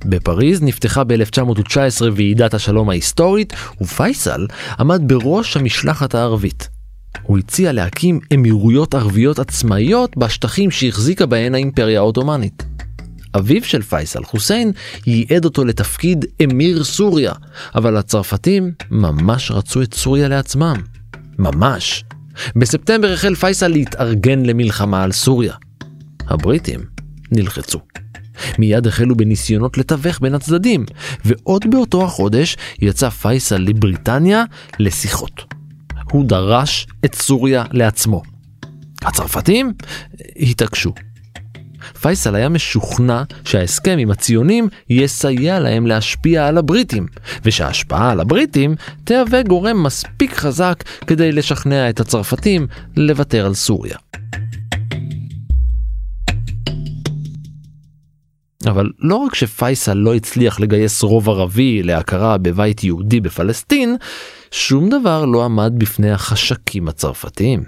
[0.04, 4.46] בפריז נפתחה ב-1919 ועידת השלום ההיסטורית, ופייסל
[4.78, 6.68] עמד בראש המשלחת הערבית.
[7.22, 12.77] הוא הציע להקים אמירויות ערביות עצמאיות בשטחים שהחזיקה בהן האימפריה העות'מאנית.
[13.36, 14.72] אביו של פייסל חוסיין
[15.06, 17.32] ייעד אותו לתפקיד אמיר סוריה,
[17.74, 20.76] אבל הצרפתים ממש רצו את סוריה לעצמם.
[21.38, 22.04] ממש.
[22.56, 25.54] בספטמבר החל פייסל להתארגן למלחמה על סוריה.
[26.26, 26.80] הבריטים
[27.32, 27.78] נלחצו.
[28.58, 30.84] מיד החלו בניסיונות לתווך בין הצדדים,
[31.24, 34.44] ועוד באותו החודש יצא פייסל לבריטניה
[34.78, 35.54] לשיחות.
[36.10, 38.22] הוא דרש את סוריה לעצמו.
[39.02, 39.72] הצרפתים
[40.36, 40.92] התעקשו.
[42.00, 47.06] פייסל היה משוכנע שההסכם עם הציונים יסייע להם להשפיע על הבריטים,
[47.44, 48.74] ושההשפעה על הבריטים
[49.04, 53.96] תהווה גורם מספיק חזק כדי לשכנע את הצרפתים לוותר על סוריה.
[58.66, 63.96] אבל לא רק שפייסל לא הצליח לגייס רוב ערבי להכרה בבית יהודי בפלסטין,
[64.50, 67.62] שום דבר לא עמד בפני החשקים הצרפתיים.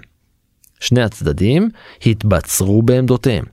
[0.79, 1.69] שני הצדדים
[2.05, 3.45] התבצרו בעמדותיהם.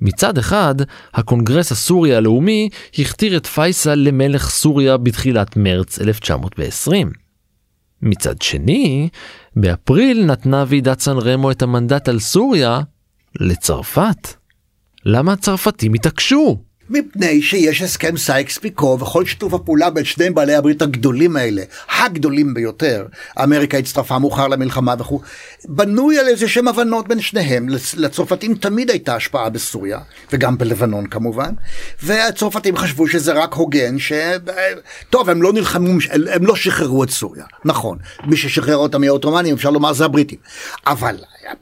[0.00, 0.74] מצד אחד,
[1.14, 7.12] הקונגרס הסורי הלאומי הכתיר את פייסל למלך סוריה בתחילת מרץ 1920.
[8.02, 9.08] מצד שני,
[9.56, 12.80] באפריל נתנה ועידת סן רמו את המנדט על סוריה
[13.40, 14.34] לצרפת.
[15.04, 16.67] למה הצרפתים התעקשו?
[16.90, 21.62] מפני שיש הסכם סייקס פיקו וכל שיתוף הפעולה בין שני בעלי הברית הגדולים האלה,
[21.98, 23.06] הגדולים ביותר,
[23.42, 25.20] אמריקה הצטרפה מאוחר למלחמה וכו',
[25.64, 29.98] בנוי על איזה שהם הבנות בין שניהם, לצרפתים תמיד הייתה השפעה בסוריה,
[30.32, 31.52] וגם בלבנון כמובן,
[32.02, 34.12] והצרפתים חשבו שזה רק הוגן, ש...
[35.10, 35.92] טוב, הם לא נלחמו,
[36.32, 40.38] הם לא שחררו את סוריה, נכון, מי ששחרר אותם מהעות'מאנים אפשר לומר זה הבריטים,
[40.86, 41.16] אבל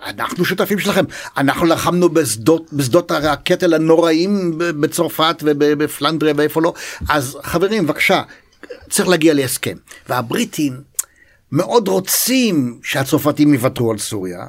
[0.07, 1.05] אנחנו שותפים שלכם,
[1.37, 6.73] אנחנו לחמנו בשדות, בשדות הקטל הנוראים בצרפת ובפלנדריה ואיפה לא,
[7.09, 8.23] אז חברים בבקשה,
[8.91, 9.77] צריך להגיע להסכם.
[10.09, 10.96] והבריטים
[11.53, 14.47] מאוד רוצים שהצרפתים יוותרו על סוריה,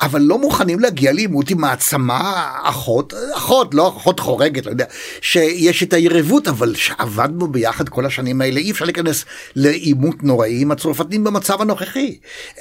[0.00, 4.84] אבל לא מוכנים להגיע לעימות עם מעצמה אחות, אחות, לא אחות חורגת, לא יודע,
[5.20, 9.24] שיש את היריבות, אבל שעבדנו ביחד כל השנים האלה, אי אפשר להיכנס
[9.56, 12.18] לעימות נוראי עם הצרפתים במצב הנוכחי.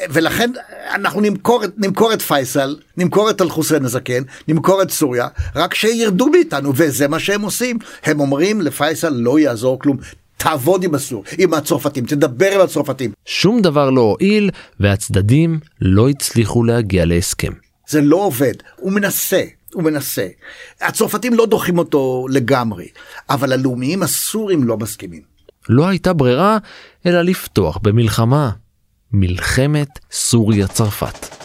[0.09, 0.51] ולכן
[0.93, 6.71] אנחנו נמכור, נמכור את פייסל, נמכור את אל-חוסיין הזקן, נמכור את סוריה, רק שירדו מאיתנו,
[6.75, 7.77] וזה מה שהם עושים.
[8.03, 9.97] הם אומרים לפייסל לא יעזור כלום,
[10.37, 13.11] תעבוד עם הסור, עם הצרפתים, תדבר עם הצרפתים.
[13.25, 17.51] שום דבר לא הועיל, והצדדים לא הצליחו להגיע להסכם.
[17.87, 19.43] זה לא עובד, הוא מנסה.
[19.73, 20.27] הוא מנסה.
[20.81, 22.87] הצרפתים לא דוחים אותו לגמרי,
[23.29, 25.21] אבל הלאומיים הסורים לא מסכימים.
[25.69, 26.57] לא הייתה ברירה
[27.05, 28.49] אלא לפתוח במלחמה.
[29.11, 31.44] מלחמת סוריה-צרפת.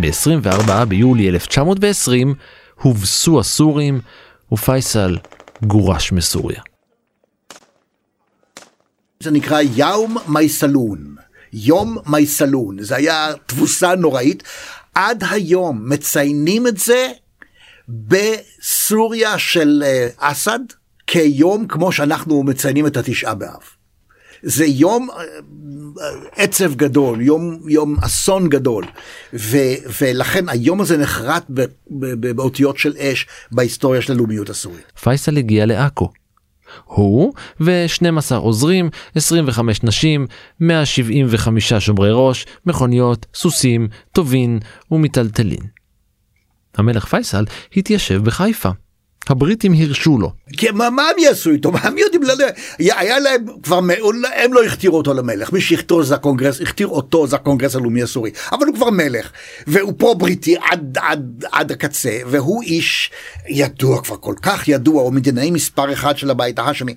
[0.00, 2.34] ב-24 ביולי 1920
[2.82, 4.00] הובסו הסורים
[4.52, 5.18] ופייסל
[5.62, 6.60] גורש מסוריה.
[9.20, 11.16] זה נקרא יאום מייסלון,
[11.52, 14.42] יום מייסלון, זה היה תבוסה נוראית.
[14.94, 17.08] עד היום מציינים את זה
[17.88, 20.58] בסוריה של אה, אסד
[21.06, 23.77] כיום כמו שאנחנו מציינים את התשעה באב.
[24.42, 25.16] זה יום אה,
[26.36, 28.84] עצב גדול, יום, יום אסון גדול,
[29.34, 29.56] ו,
[30.00, 31.44] ולכן היום הזה נחרט
[32.20, 34.92] באותיות של אש בהיסטוריה של הלאומיות הסורית.
[35.02, 36.10] פייסל הגיע לעכו.
[36.84, 40.26] הוא ו-12 עוזרים, 25 נשים,
[40.60, 44.58] 175 שומרי ראש, מכוניות, סוסים, טובין
[44.90, 45.62] ומיטלטלין.
[46.76, 47.44] המלך פייסל
[47.76, 48.70] התיישב בחיפה.
[49.30, 50.32] הבריטים הרשו לו.
[50.56, 51.72] כי מה, מה הם יעשו איתו?
[51.72, 52.22] מה הם יודעים?
[52.22, 52.34] לא,
[52.78, 53.80] היה להם כבר,
[54.34, 58.30] הם לא הכתירו אותו למלך, מי שהכתיר זה הקונגרס, הכתיר אותו זה הקונגרס הלאומי הסורי,
[58.52, 59.30] אבל הוא כבר מלך,
[59.66, 63.10] והוא פרו-בריטי עד, עד, עד הקצה, והוא איש
[63.48, 66.94] ידוע כבר כל כך ידוע, הוא מדינאי מספר אחד של הבית ההאשמי.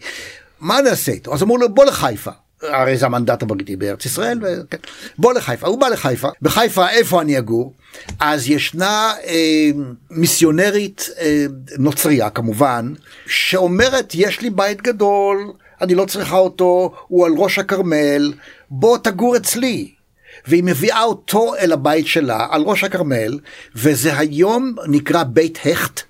[0.60, 1.34] מה נעשה איתו?
[1.34, 2.32] אז אמרו לו בוא לחיפה.
[2.64, 4.78] הרי זה המנדט הבריטי בארץ ישראל, וכן.
[5.18, 7.74] בוא לחיפה, הוא בא לחיפה, בחיפה איפה אני אגור?
[8.20, 9.70] אז ישנה אה,
[10.12, 11.46] מיסיונרית אה,
[11.78, 12.94] נוצריה כמובן,
[13.28, 18.34] שאומרת יש לי בית גדול, אני לא צריכה אותו, הוא על ראש הכרמל,
[18.70, 19.92] בוא תגור אצלי.
[20.48, 23.40] והיא מביאה אותו אל הבית שלה על ראש הכרמל,
[23.76, 26.02] וזה היום נקרא בית הכט.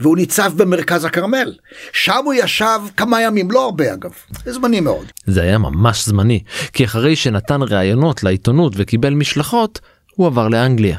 [0.00, 1.52] והוא ניצב במרכז הכרמל.
[1.92, 4.10] שם הוא ישב כמה ימים, לא הרבה אגב,
[4.46, 5.06] זמני מאוד.
[5.26, 9.80] זה היה ממש זמני, כי אחרי שנתן ראיונות לעיתונות וקיבל משלחות,
[10.14, 10.98] הוא עבר לאנגליה.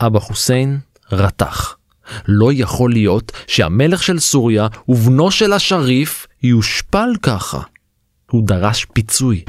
[0.00, 0.78] אבא חוסיין
[1.12, 1.76] רתח.
[2.28, 7.60] לא יכול להיות שהמלך של סוריה ובנו של השריף יושפל ככה.
[8.30, 9.44] הוא דרש פיצוי.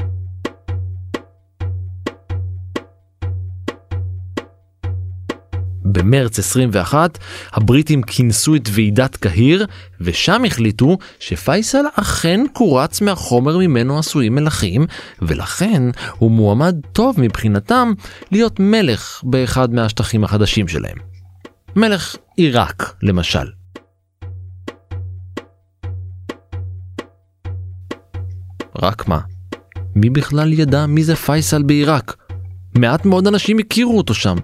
[5.92, 7.18] במרץ 21
[7.52, 9.66] הבריטים כינסו את ועידת קהיר
[10.00, 14.86] ושם החליטו שפייסל אכן קורץ מהחומר ממנו עשויים מלכים
[15.22, 15.82] ולכן
[16.18, 17.92] הוא מועמד טוב מבחינתם
[18.30, 20.96] להיות מלך באחד מהשטחים החדשים שלהם.
[21.76, 23.46] מלך עיראק למשל.
[28.82, 29.18] רק מה,
[29.94, 32.16] מי בכלל ידע מי זה פייסל בעיראק?
[32.78, 34.36] מעט מאוד אנשים הכירו אותו שם.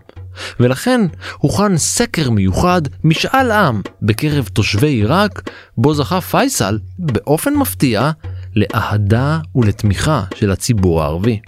[0.60, 1.00] ולכן
[1.38, 8.10] הוכן סקר מיוחד, משאל עם, בקרב תושבי עיראק, בו זכה פייסל, באופן מפתיע,
[8.56, 11.40] לאהדה ולתמיכה של הציבור הערבי.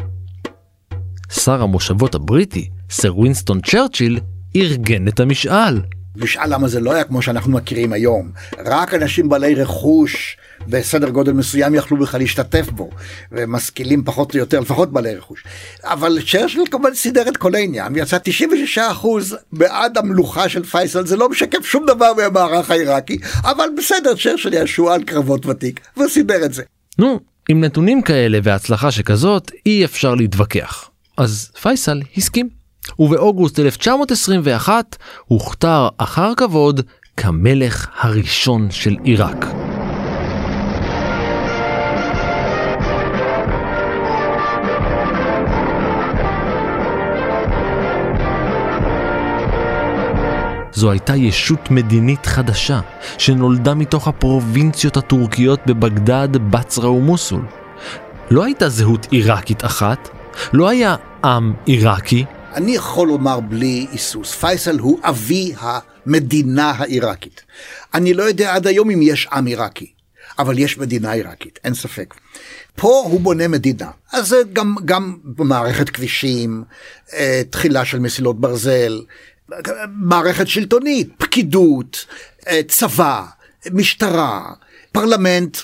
[1.33, 4.21] שר המושבות הבריטי, סר וינסטון צ'רצ'יל,
[4.57, 5.81] ארגן את המשאל.
[6.17, 8.31] משאל למה זה לא היה כמו שאנחנו מכירים היום.
[8.67, 10.37] רק אנשים בעלי רכוש
[10.69, 12.91] בסדר גודל מסוים יכלו בכלל להשתתף בו,
[13.33, 15.45] ומשכילים פחות או יותר, לפחות בעלי רכוש.
[15.85, 18.19] אבל צ'רצ'יל כמובן סידר את כל העניין, ויצא
[18.77, 18.79] 96%
[19.53, 24.67] בעד המלוכה של פייסל, זה לא משקף שום דבר מהמערך העיראקי, אבל בסדר, צ'רצ'יל היה
[24.67, 26.63] שועל קרבות ותיק, והוא סידר את זה.
[26.99, 30.91] נו, עם נתונים כאלה והצלחה שכזאת, אי אפשר להתווכח.
[31.17, 32.60] אז פייסל הסכים.
[32.99, 36.81] ובאוגוסט 1921 הוכתר אחר כבוד
[37.17, 39.47] כמלך הראשון של עיראק.
[50.73, 52.81] זו הייתה ישות מדינית חדשה,
[53.19, 57.43] שנולדה מתוך הפרובינציות הטורקיות בבגדד, בצרה ומוסול.
[58.31, 60.09] לא הייתה זהות עיראקית אחת,
[60.53, 62.25] לא היה עם עיראקי.
[62.55, 67.43] אני יכול לומר בלי היסוס, פייסל הוא אבי המדינה העיראקית.
[67.95, 69.93] אני לא יודע עד היום אם יש עם עיראקי,
[70.39, 72.15] אבל יש מדינה עיראקית, אין ספק.
[72.77, 76.65] פה הוא בונה מדינה, אז זה גם, גם במערכת כבישים,
[77.13, 79.01] אה, תחילה של מסילות ברזל,
[79.89, 82.07] מערכת שלטונית, פקידות,
[82.49, 83.25] אה, צבא,
[83.73, 84.53] משטרה,
[84.93, 85.59] פרלמנט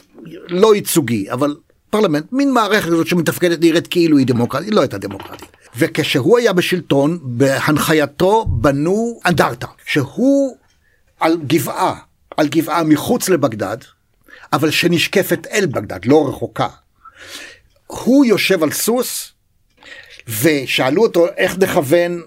[0.49, 1.57] לא ייצוגי, אבל
[1.91, 5.55] פרלמנט, מין מערכת כזאת שמתפקדת נראית כאילו היא דמוקרטית, היא לא הייתה דמוקרטית.
[5.77, 10.57] וכשהוא היה בשלטון, בהנחייתו בנו אנדרטה, שהוא
[11.20, 12.01] על גבעה,
[12.37, 13.77] על גבעה מחוץ לבגדד,
[14.53, 16.68] אבל שנשקפת אל בגדד, לא רחוקה.
[17.87, 19.33] הוא יושב על סוס,
[20.43, 22.22] ושאלו אותו איך נכוון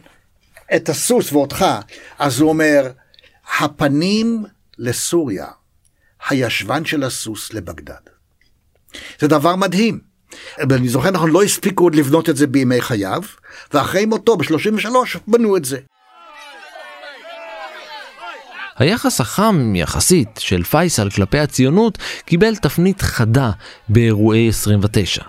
[0.75, 1.65] את הסוס ואותך,
[2.19, 2.91] אז הוא אומר,
[3.59, 4.45] הפנים
[4.77, 5.47] לסוריה,
[6.29, 7.93] הישבן של הסוס לבגדד.
[9.19, 10.08] זה דבר מדהים.
[10.71, 13.21] אני זוכר נכון, לא הספיקו עוד לבנות את זה בימי חייו,
[13.73, 14.89] ואחרי מותו ב-33
[15.27, 15.77] בנו את זה.
[18.77, 23.51] היחס החם יחסית של פייסל כלפי הציונות קיבל תפנית חדה
[23.89, 25.23] באירועי 29.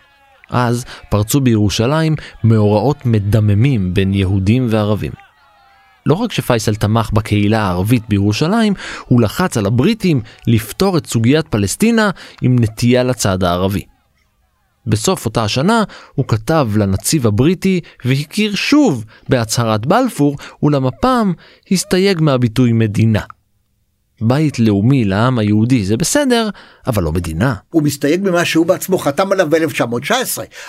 [0.51, 5.13] אז פרצו בירושלים מאורעות מדממים בין יהודים וערבים.
[6.07, 8.75] לא רק שפייסל תמך בקהילה הערבית בירושלים,
[9.07, 12.11] הוא לחץ על הבריטים לפתור את סוגיית פלסטינה
[12.43, 13.90] עם נטייה לצד הערבי.
[14.87, 21.33] בסוף אותה השנה הוא כתב לנציב הבריטי והכיר שוב בהצהרת בלפור, אולם הפעם
[21.71, 23.21] הסתייג מהביטוי מדינה.
[24.21, 26.49] בית לאומי לעם היהודי זה בסדר,
[26.87, 27.55] אבל לא מדינה.
[27.71, 30.13] הוא מסתייג ממה שהוא בעצמו חתם עליו ב-1919,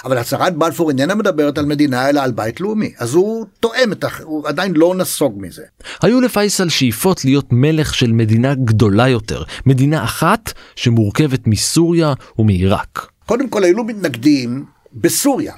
[0.05, 4.03] אבל הצהרת בלפור איננה מדברת על מדינה אלא על בית לאומי, אז הוא תואם את
[4.03, 4.07] ה...
[4.24, 5.64] הוא עדיין לא נסוג מזה.
[6.01, 13.11] היו לפייסל שאיפות להיות מלך של מדינה גדולה יותר, מדינה אחת שמורכבת מסוריה ומעיראק.
[13.32, 15.53] קודם כל היו מתנגדים בסוריה.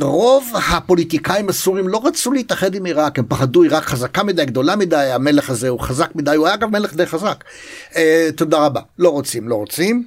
[0.00, 4.96] רוב הפוליטיקאים הסורים לא רצו להתאחד עם עיראק, הם פחדו עיראק חזקה מדי, גדולה מדי,
[4.96, 7.44] המלך הזה הוא חזק מדי, הוא היה אגב מלך די חזק.
[7.96, 10.04] אה, תודה רבה, לא רוצים, לא רוצים.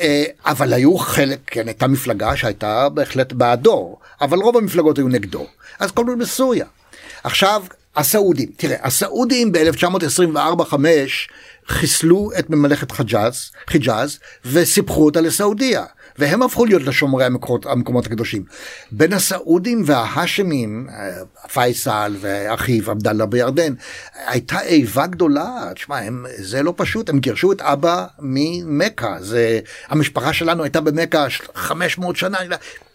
[0.00, 5.46] אה, אבל היו חלק, כן, הייתה מפלגה שהייתה בהחלט בעדו, אבל רוב המפלגות היו נגדו.
[5.78, 6.66] אז כל מיני בסוריה.
[7.24, 7.62] עכשיו,
[7.96, 10.74] הסעודים, תראה, הסעודים ב-1924-5
[11.68, 15.84] חיסלו את ממלכת חיג'אז, חיג'אז וסיפחו אותה לסעודיה.
[16.18, 18.44] והם הפכו להיות לשומרי המקומות, המקומות הקדושים.
[18.92, 21.10] בין הסעודים וההאשמים, אה,
[21.52, 23.74] פייסל ואחיו עבדאללה בירדן,
[24.26, 30.32] הייתה איבה גדולה, תשמע, הם, זה לא פשוט, הם גירשו את אבא ממכה, זה, המשפחה
[30.32, 32.38] שלנו הייתה במכה 500 שנה,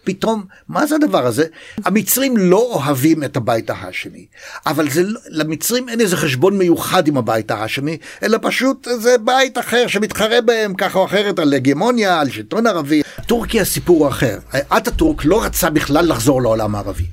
[0.04, 1.44] פתאום, מה זה הדבר הזה?
[1.84, 4.26] המצרים לא אוהבים את הבית ההאשמי,
[4.66, 9.58] אבל זה, לא, למצרים אין איזה חשבון מיוחד עם הבית ההאשמי, אלא פשוט זה בית
[9.58, 13.02] אחר שמתחרה בהם ככה או אחרת על הגמוניה, על שלטון ערבי.
[13.26, 14.38] טורקיה סיפור אחר.
[14.76, 17.06] אטאטורק לא רצה בכלל לחזור לעולם הערבי.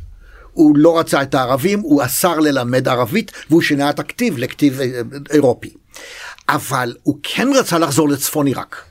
[0.53, 5.01] הוא לא רצה את הערבים, הוא אסר ללמד ערבית, והוא שינה את הכתיב לכתיב אה,
[5.31, 5.73] אירופי.
[6.49, 8.81] אבל הוא כן רצה לחזור לצפון עיראק.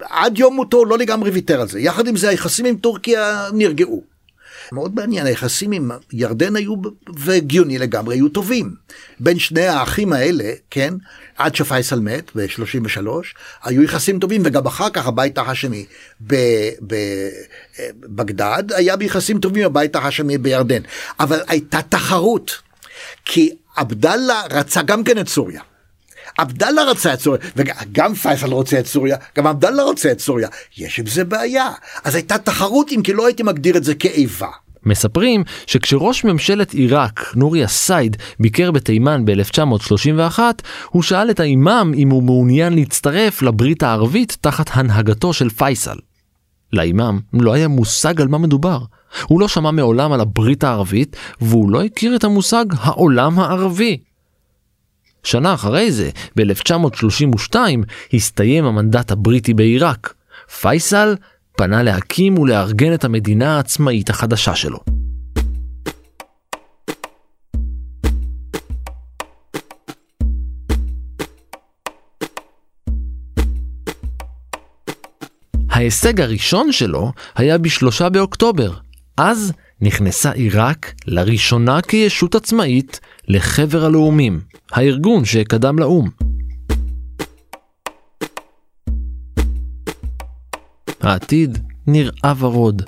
[0.00, 1.80] עד יום מותו לא לגמרי ויתר על זה.
[1.80, 4.16] יחד עם זה היחסים עם טורקיה נרגעו.
[4.72, 6.74] מאוד מעניין, היחסים עם ירדן היו,
[7.16, 8.74] והגיוני לגמרי, היו טובים.
[9.20, 10.94] בין שני האחים האלה, כן,
[11.36, 13.06] עד שפייסל מת ב-33,
[13.64, 15.86] היו יחסים טובים, וגם אחר כך הבית ההאשמי
[18.08, 20.82] בבגדד היה ביחסים טובים עם הבית ההאשמי בירדן.
[21.20, 22.58] אבל הייתה תחרות,
[23.24, 25.60] כי עבדאללה רצה גם כן את סוריה.
[26.38, 30.48] עבדאללה רצה את סוריה, וגם פייסל רוצה את סוריה, גם עבדאללה רוצה את סוריה.
[30.76, 31.70] יש עם זה בעיה.
[32.04, 34.48] אז הייתה תחרות אם כי לא הייתי מגדיר את זה כאיבה.
[34.86, 40.38] מספרים שכשראש ממשלת עיראק, נורי א-סייד, ביקר בתימן ב-1931,
[40.90, 45.96] הוא שאל את האימאם אם הוא מעוניין להצטרף לברית הערבית תחת הנהגתו של פייסל.
[46.72, 48.78] לאימאם לא היה מושג על מה מדובר.
[49.26, 53.98] הוא לא שמע מעולם על הברית הערבית, והוא לא הכיר את המושג העולם הערבי.
[55.26, 57.56] שנה אחרי זה, ב-1932,
[58.14, 60.14] הסתיים המנדט הבריטי בעיראק.
[60.60, 61.14] פייסל
[61.56, 64.78] פנה להקים ולארגן את המדינה העצמאית החדשה שלו.
[75.70, 78.72] ההישג הראשון שלו היה בשלושה באוקטובר.
[79.16, 84.40] אז נכנסה עיראק לראשונה כישות עצמאית לחבר הלאומים,
[84.72, 86.10] הארגון שקדם לאו"ם.
[91.00, 92.82] העתיד נראה ורוד.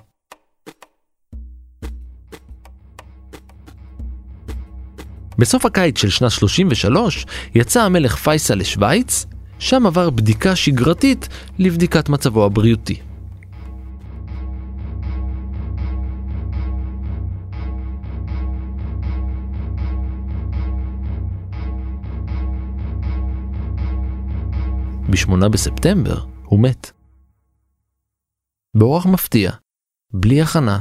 [5.39, 9.26] בסוף הקיץ של שנת 33 יצא המלך פייסל לשוויץ,
[9.59, 11.28] שם עבר בדיקה שגרתית
[11.59, 13.07] לבדיקת מצבו הבריאותי.
[25.11, 26.90] ב-8 בספטמבר הוא מת.
[28.76, 29.50] באורח מפתיע,
[30.12, 30.80] בלי הכנה,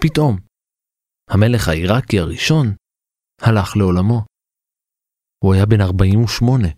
[0.00, 0.36] פתאום,
[1.30, 2.74] המלך העיראקי הראשון
[3.40, 4.24] הלך לעולמו.
[5.44, 6.68] הוא היה בן 48.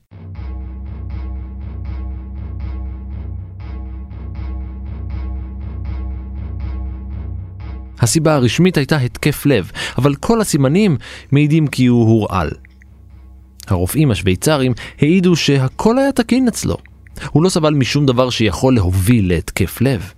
[7.98, 10.96] הסיבה הרשמית הייתה התקף לב, אבל כל הסימנים
[11.32, 12.50] מעידים כי הוא הורעל.
[13.66, 16.76] הרופאים השוויצרים העידו שהכל היה תקין אצלו.
[17.30, 20.12] הוא לא סבל משום דבר שיכול להוביל להתקף לב.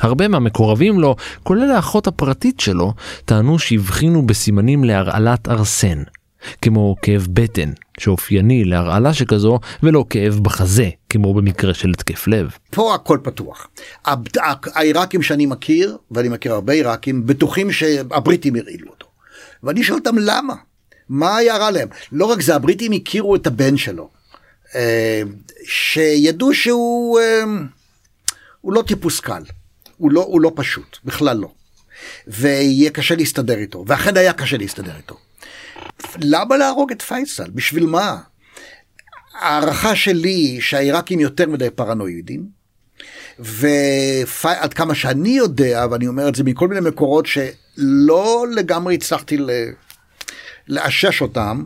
[0.00, 2.94] הרבה מהמקורבים לו, כולל האחות הפרטית שלו,
[3.24, 6.02] טענו שהבחינו בסימנים להרעלת ארסן,
[6.62, 12.50] כמו כאב בטן, שאופייני להרעלה שכזו, ולא כאב בחזה, כמו במקרה של התקף לב.
[12.70, 13.68] פה הכל פתוח.
[14.74, 19.06] העיראקים שאני מכיר, ואני מכיר הרבה עיראקים, בטוחים שהבריטים הרעילו אותו.
[19.62, 20.54] ואני שואל אותם למה?
[21.08, 21.88] מה היה רע להם?
[22.12, 24.10] לא רק זה, הבריטים הכירו את הבן שלו,
[24.74, 25.22] אה,
[25.64, 27.44] שידעו שהוא אה,
[28.64, 29.42] לא טיפוס קל,
[29.96, 31.52] הוא לא, הוא לא פשוט, בכלל לא.
[32.26, 35.16] ויהיה קשה להסתדר איתו, ואכן היה קשה להסתדר איתו.
[36.18, 37.50] למה להרוג את פייסל?
[37.54, 38.18] בשביל מה?
[39.40, 42.62] ההערכה שלי שהעיראקים יותר מדי פרנואידים,
[43.38, 49.36] ועד כמה שאני יודע, ואני אומר את זה מכל מיני מקורות שלא לגמרי הצלחתי
[50.68, 51.64] לאשש אותם,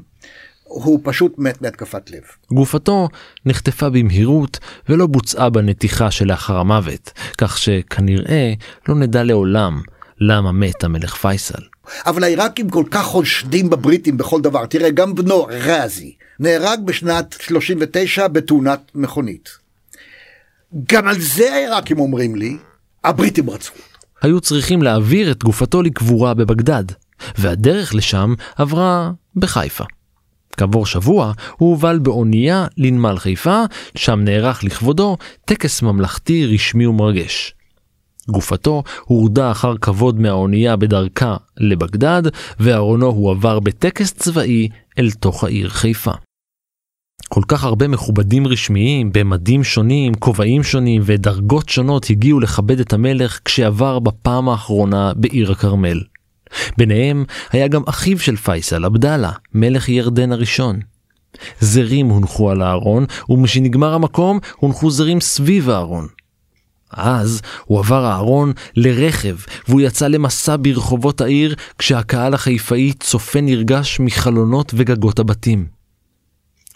[0.65, 2.23] הוא פשוט מת מהתקפת לב.
[2.51, 3.09] גופתו
[3.47, 8.53] נחטפה במהירות ולא בוצעה בנתיחה שלאחר המוות, כך שכנראה
[8.89, 9.81] לא נדע לעולם
[10.21, 11.63] למה מת המלך פייסל.
[12.07, 14.67] אבל העיראקים כל כך חושדים בבריטים בכל דבר.
[14.67, 19.49] תראה, גם בנו, רזי, נהרג בשנת 39 בתאונת מכונית.
[20.93, 22.57] גם על זה העיראקים אומרים לי,
[23.05, 23.79] הבריטים רצחו.
[24.23, 26.85] היו צריכים להעביר את גופתו לקבורה בבגדד,
[27.39, 29.85] והדרך לשם עברה בחיפה.
[30.57, 33.63] כעבור שבוע הוא הובל באונייה לנמל חיפה,
[33.97, 37.55] שם נערך לכבודו טקס ממלכתי רשמי ומרגש.
[38.29, 42.23] גופתו הורדה אחר כבוד מהאונייה בדרכה לבגדד,
[42.61, 46.13] וארונו הועבר בטקס צבאי אל תוך העיר חיפה.
[47.29, 53.41] כל כך הרבה מכובדים רשמיים, במדים שונים, כובעים שונים ודרגות שונות הגיעו לכבד את המלך
[53.45, 56.03] כשעבר בפעם האחרונה בעיר הכרמל.
[56.79, 60.81] ביניהם היה גם אחיו של פייסל, עבדאללה, מלך ירדן הראשון.
[61.61, 66.07] זרים הונחו על הארון, ומשנגמר המקום הונחו זרים סביב הארון.
[66.91, 69.37] אז הועבר הארון לרכב,
[69.69, 75.67] והוא יצא למסע ברחובות העיר, כשהקהל החיפאי צופה נרגש מחלונות וגגות הבתים.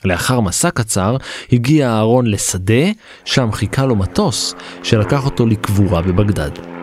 [0.04, 1.16] לאחר מסע קצר,
[1.52, 2.84] הגיע הארון לשדה,
[3.24, 6.79] שם חיכה לו מטוס, שלקח אותו לקבורה בבגדד.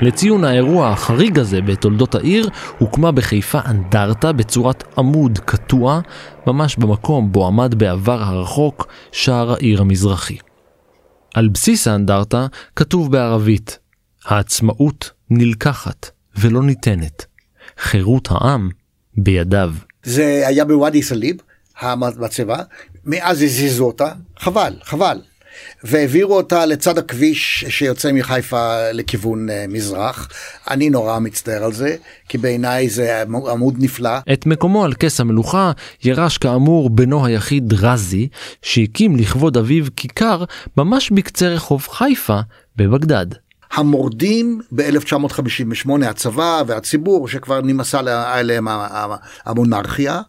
[0.00, 2.48] לציון האירוע החריג הזה בתולדות העיר,
[2.78, 6.00] הוקמה בחיפה אנדרטה בצורת עמוד קטוע,
[6.46, 10.36] ממש במקום בו עמד בעבר הרחוק שער העיר המזרחי.
[11.34, 12.46] על בסיס האנדרטה
[12.76, 13.78] כתוב בערבית,
[14.24, 17.26] העצמאות נלקחת ולא ניתנת,
[17.78, 18.70] חירות העם
[19.16, 19.74] בידיו.
[20.02, 21.36] זה היה בוואדי סאליב,
[21.80, 22.58] המצבה,
[23.04, 25.20] מאז הזיזו אותה, חבל, חבל.
[25.84, 30.28] והעבירו אותה לצד הכביש שיוצא מחיפה לכיוון אה, מזרח.
[30.70, 31.96] אני נורא מצטער על זה,
[32.28, 34.18] כי בעיניי זה עמוד נפלא.
[34.32, 35.72] את מקומו על כס המלוכה
[36.04, 38.28] ירש כאמור בנו היחיד רזי,
[38.62, 40.44] שהקים לכבוד אביו כיכר
[40.76, 42.40] ממש בקצה רחוב חיפה
[42.76, 43.26] בבגדד.
[43.72, 48.00] המורדים ב-1958, הצבא והציבור שכבר נמאסה
[48.34, 48.68] עליהם
[49.44, 50.20] המונרכיה,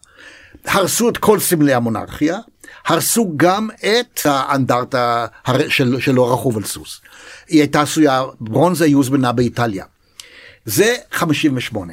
[0.66, 2.38] הרסו את כל סמלי המונרכיה,
[2.86, 5.26] הרסו גם את האנדרטה
[5.68, 7.00] של, שלא רכוב על סוס.
[7.48, 9.84] היא הייתה עשויה, ברונזה היא הוזמנה באיטליה.
[10.64, 11.92] זה 58.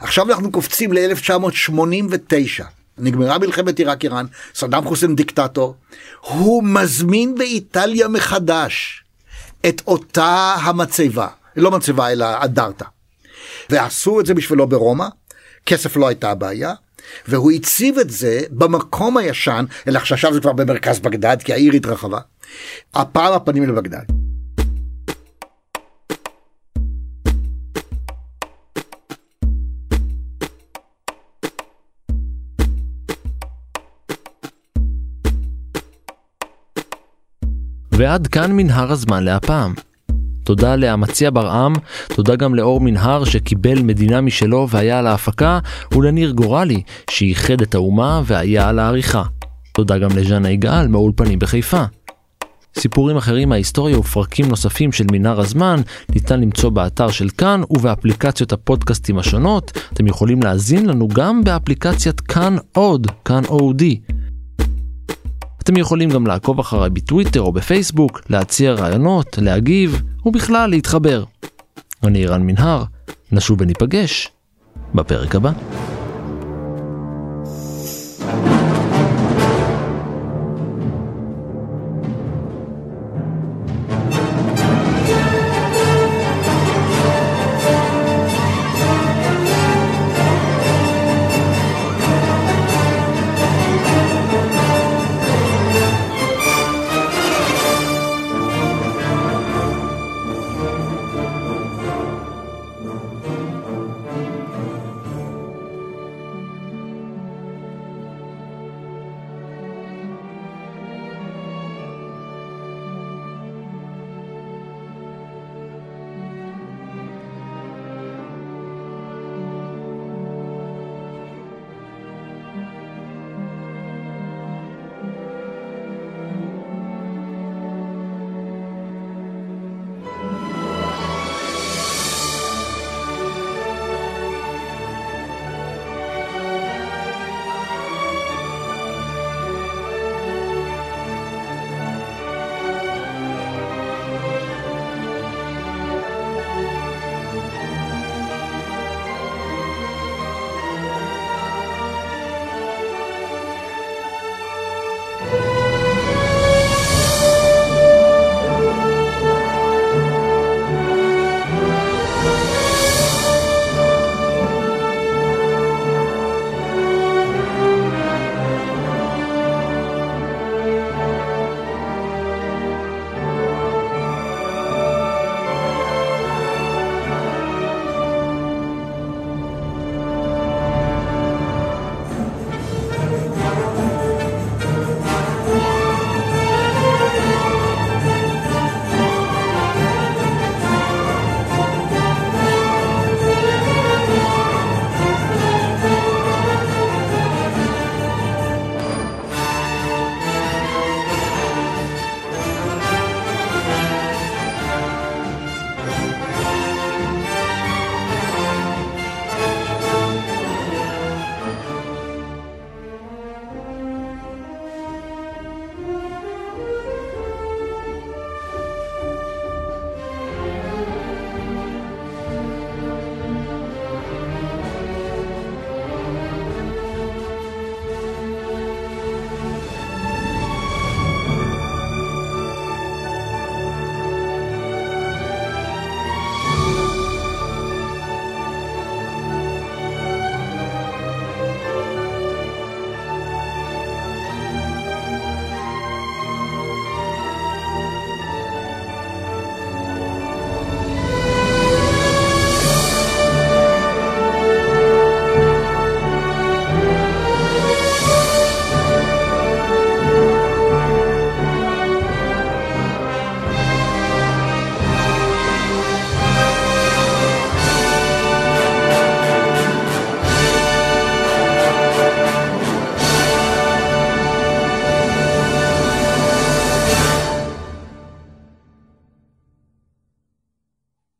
[0.00, 2.64] עכשיו אנחנו קופצים ל-1989.
[2.98, 5.74] נגמרה מלחמת עיראק איראן, סדאם חוסיין דיקטטור,
[6.20, 9.04] הוא מזמין באיטליה מחדש
[9.68, 12.84] את אותה המצבה, לא מצבה אלא אנדרטה.
[13.70, 15.06] ועשו את זה בשבילו ברומא,
[15.66, 16.74] כסף לא הייתה הבעיה,
[17.28, 22.18] והוא הציב את זה במקום הישן, אלא שעכשיו זה כבר במרכז בגדד, כי העיר התרחבה.
[22.94, 24.04] הפעם הפנים לבגדד.
[37.92, 39.74] ועד כאן מנהר הזמן להפעם.
[40.44, 41.72] תודה לאמציה ברעם,
[42.08, 45.58] תודה גם לאור מנהר שקיבל מדינה משלו והיה על ההפקה,
[45.92, 49.22] ולניר גורלי שאיחד את האומה והיה על העריכה.
[49.72, 51.84] תודה גם לז'אנה יגאל מהאולפנים בחיפה.
[52.78, 55.80] סיפורים אחרים מההיסטוריה ופרקים נוספים של מנהר הזמן
[56.14, 59.78] ניתן למצוא באתר של כאן ובאפליקציות הפודקאסטים השונות.
[59.92, 64.00] אתם יכולים להאזין לנו גם באפליקציית כאן עוד, כאן אודי.
[65.64, 71.24] אתם יכולים גם לעקוב אחריי בטוויטר או בפייסבוק, להציע רעיונות, להגיב, ובכלל להתחבר.
[72.02, 72.84] אני רן מנהר,
[73.32, 74.30] נשוב וניפגש
[74.94, 75.52] בפרק הבא.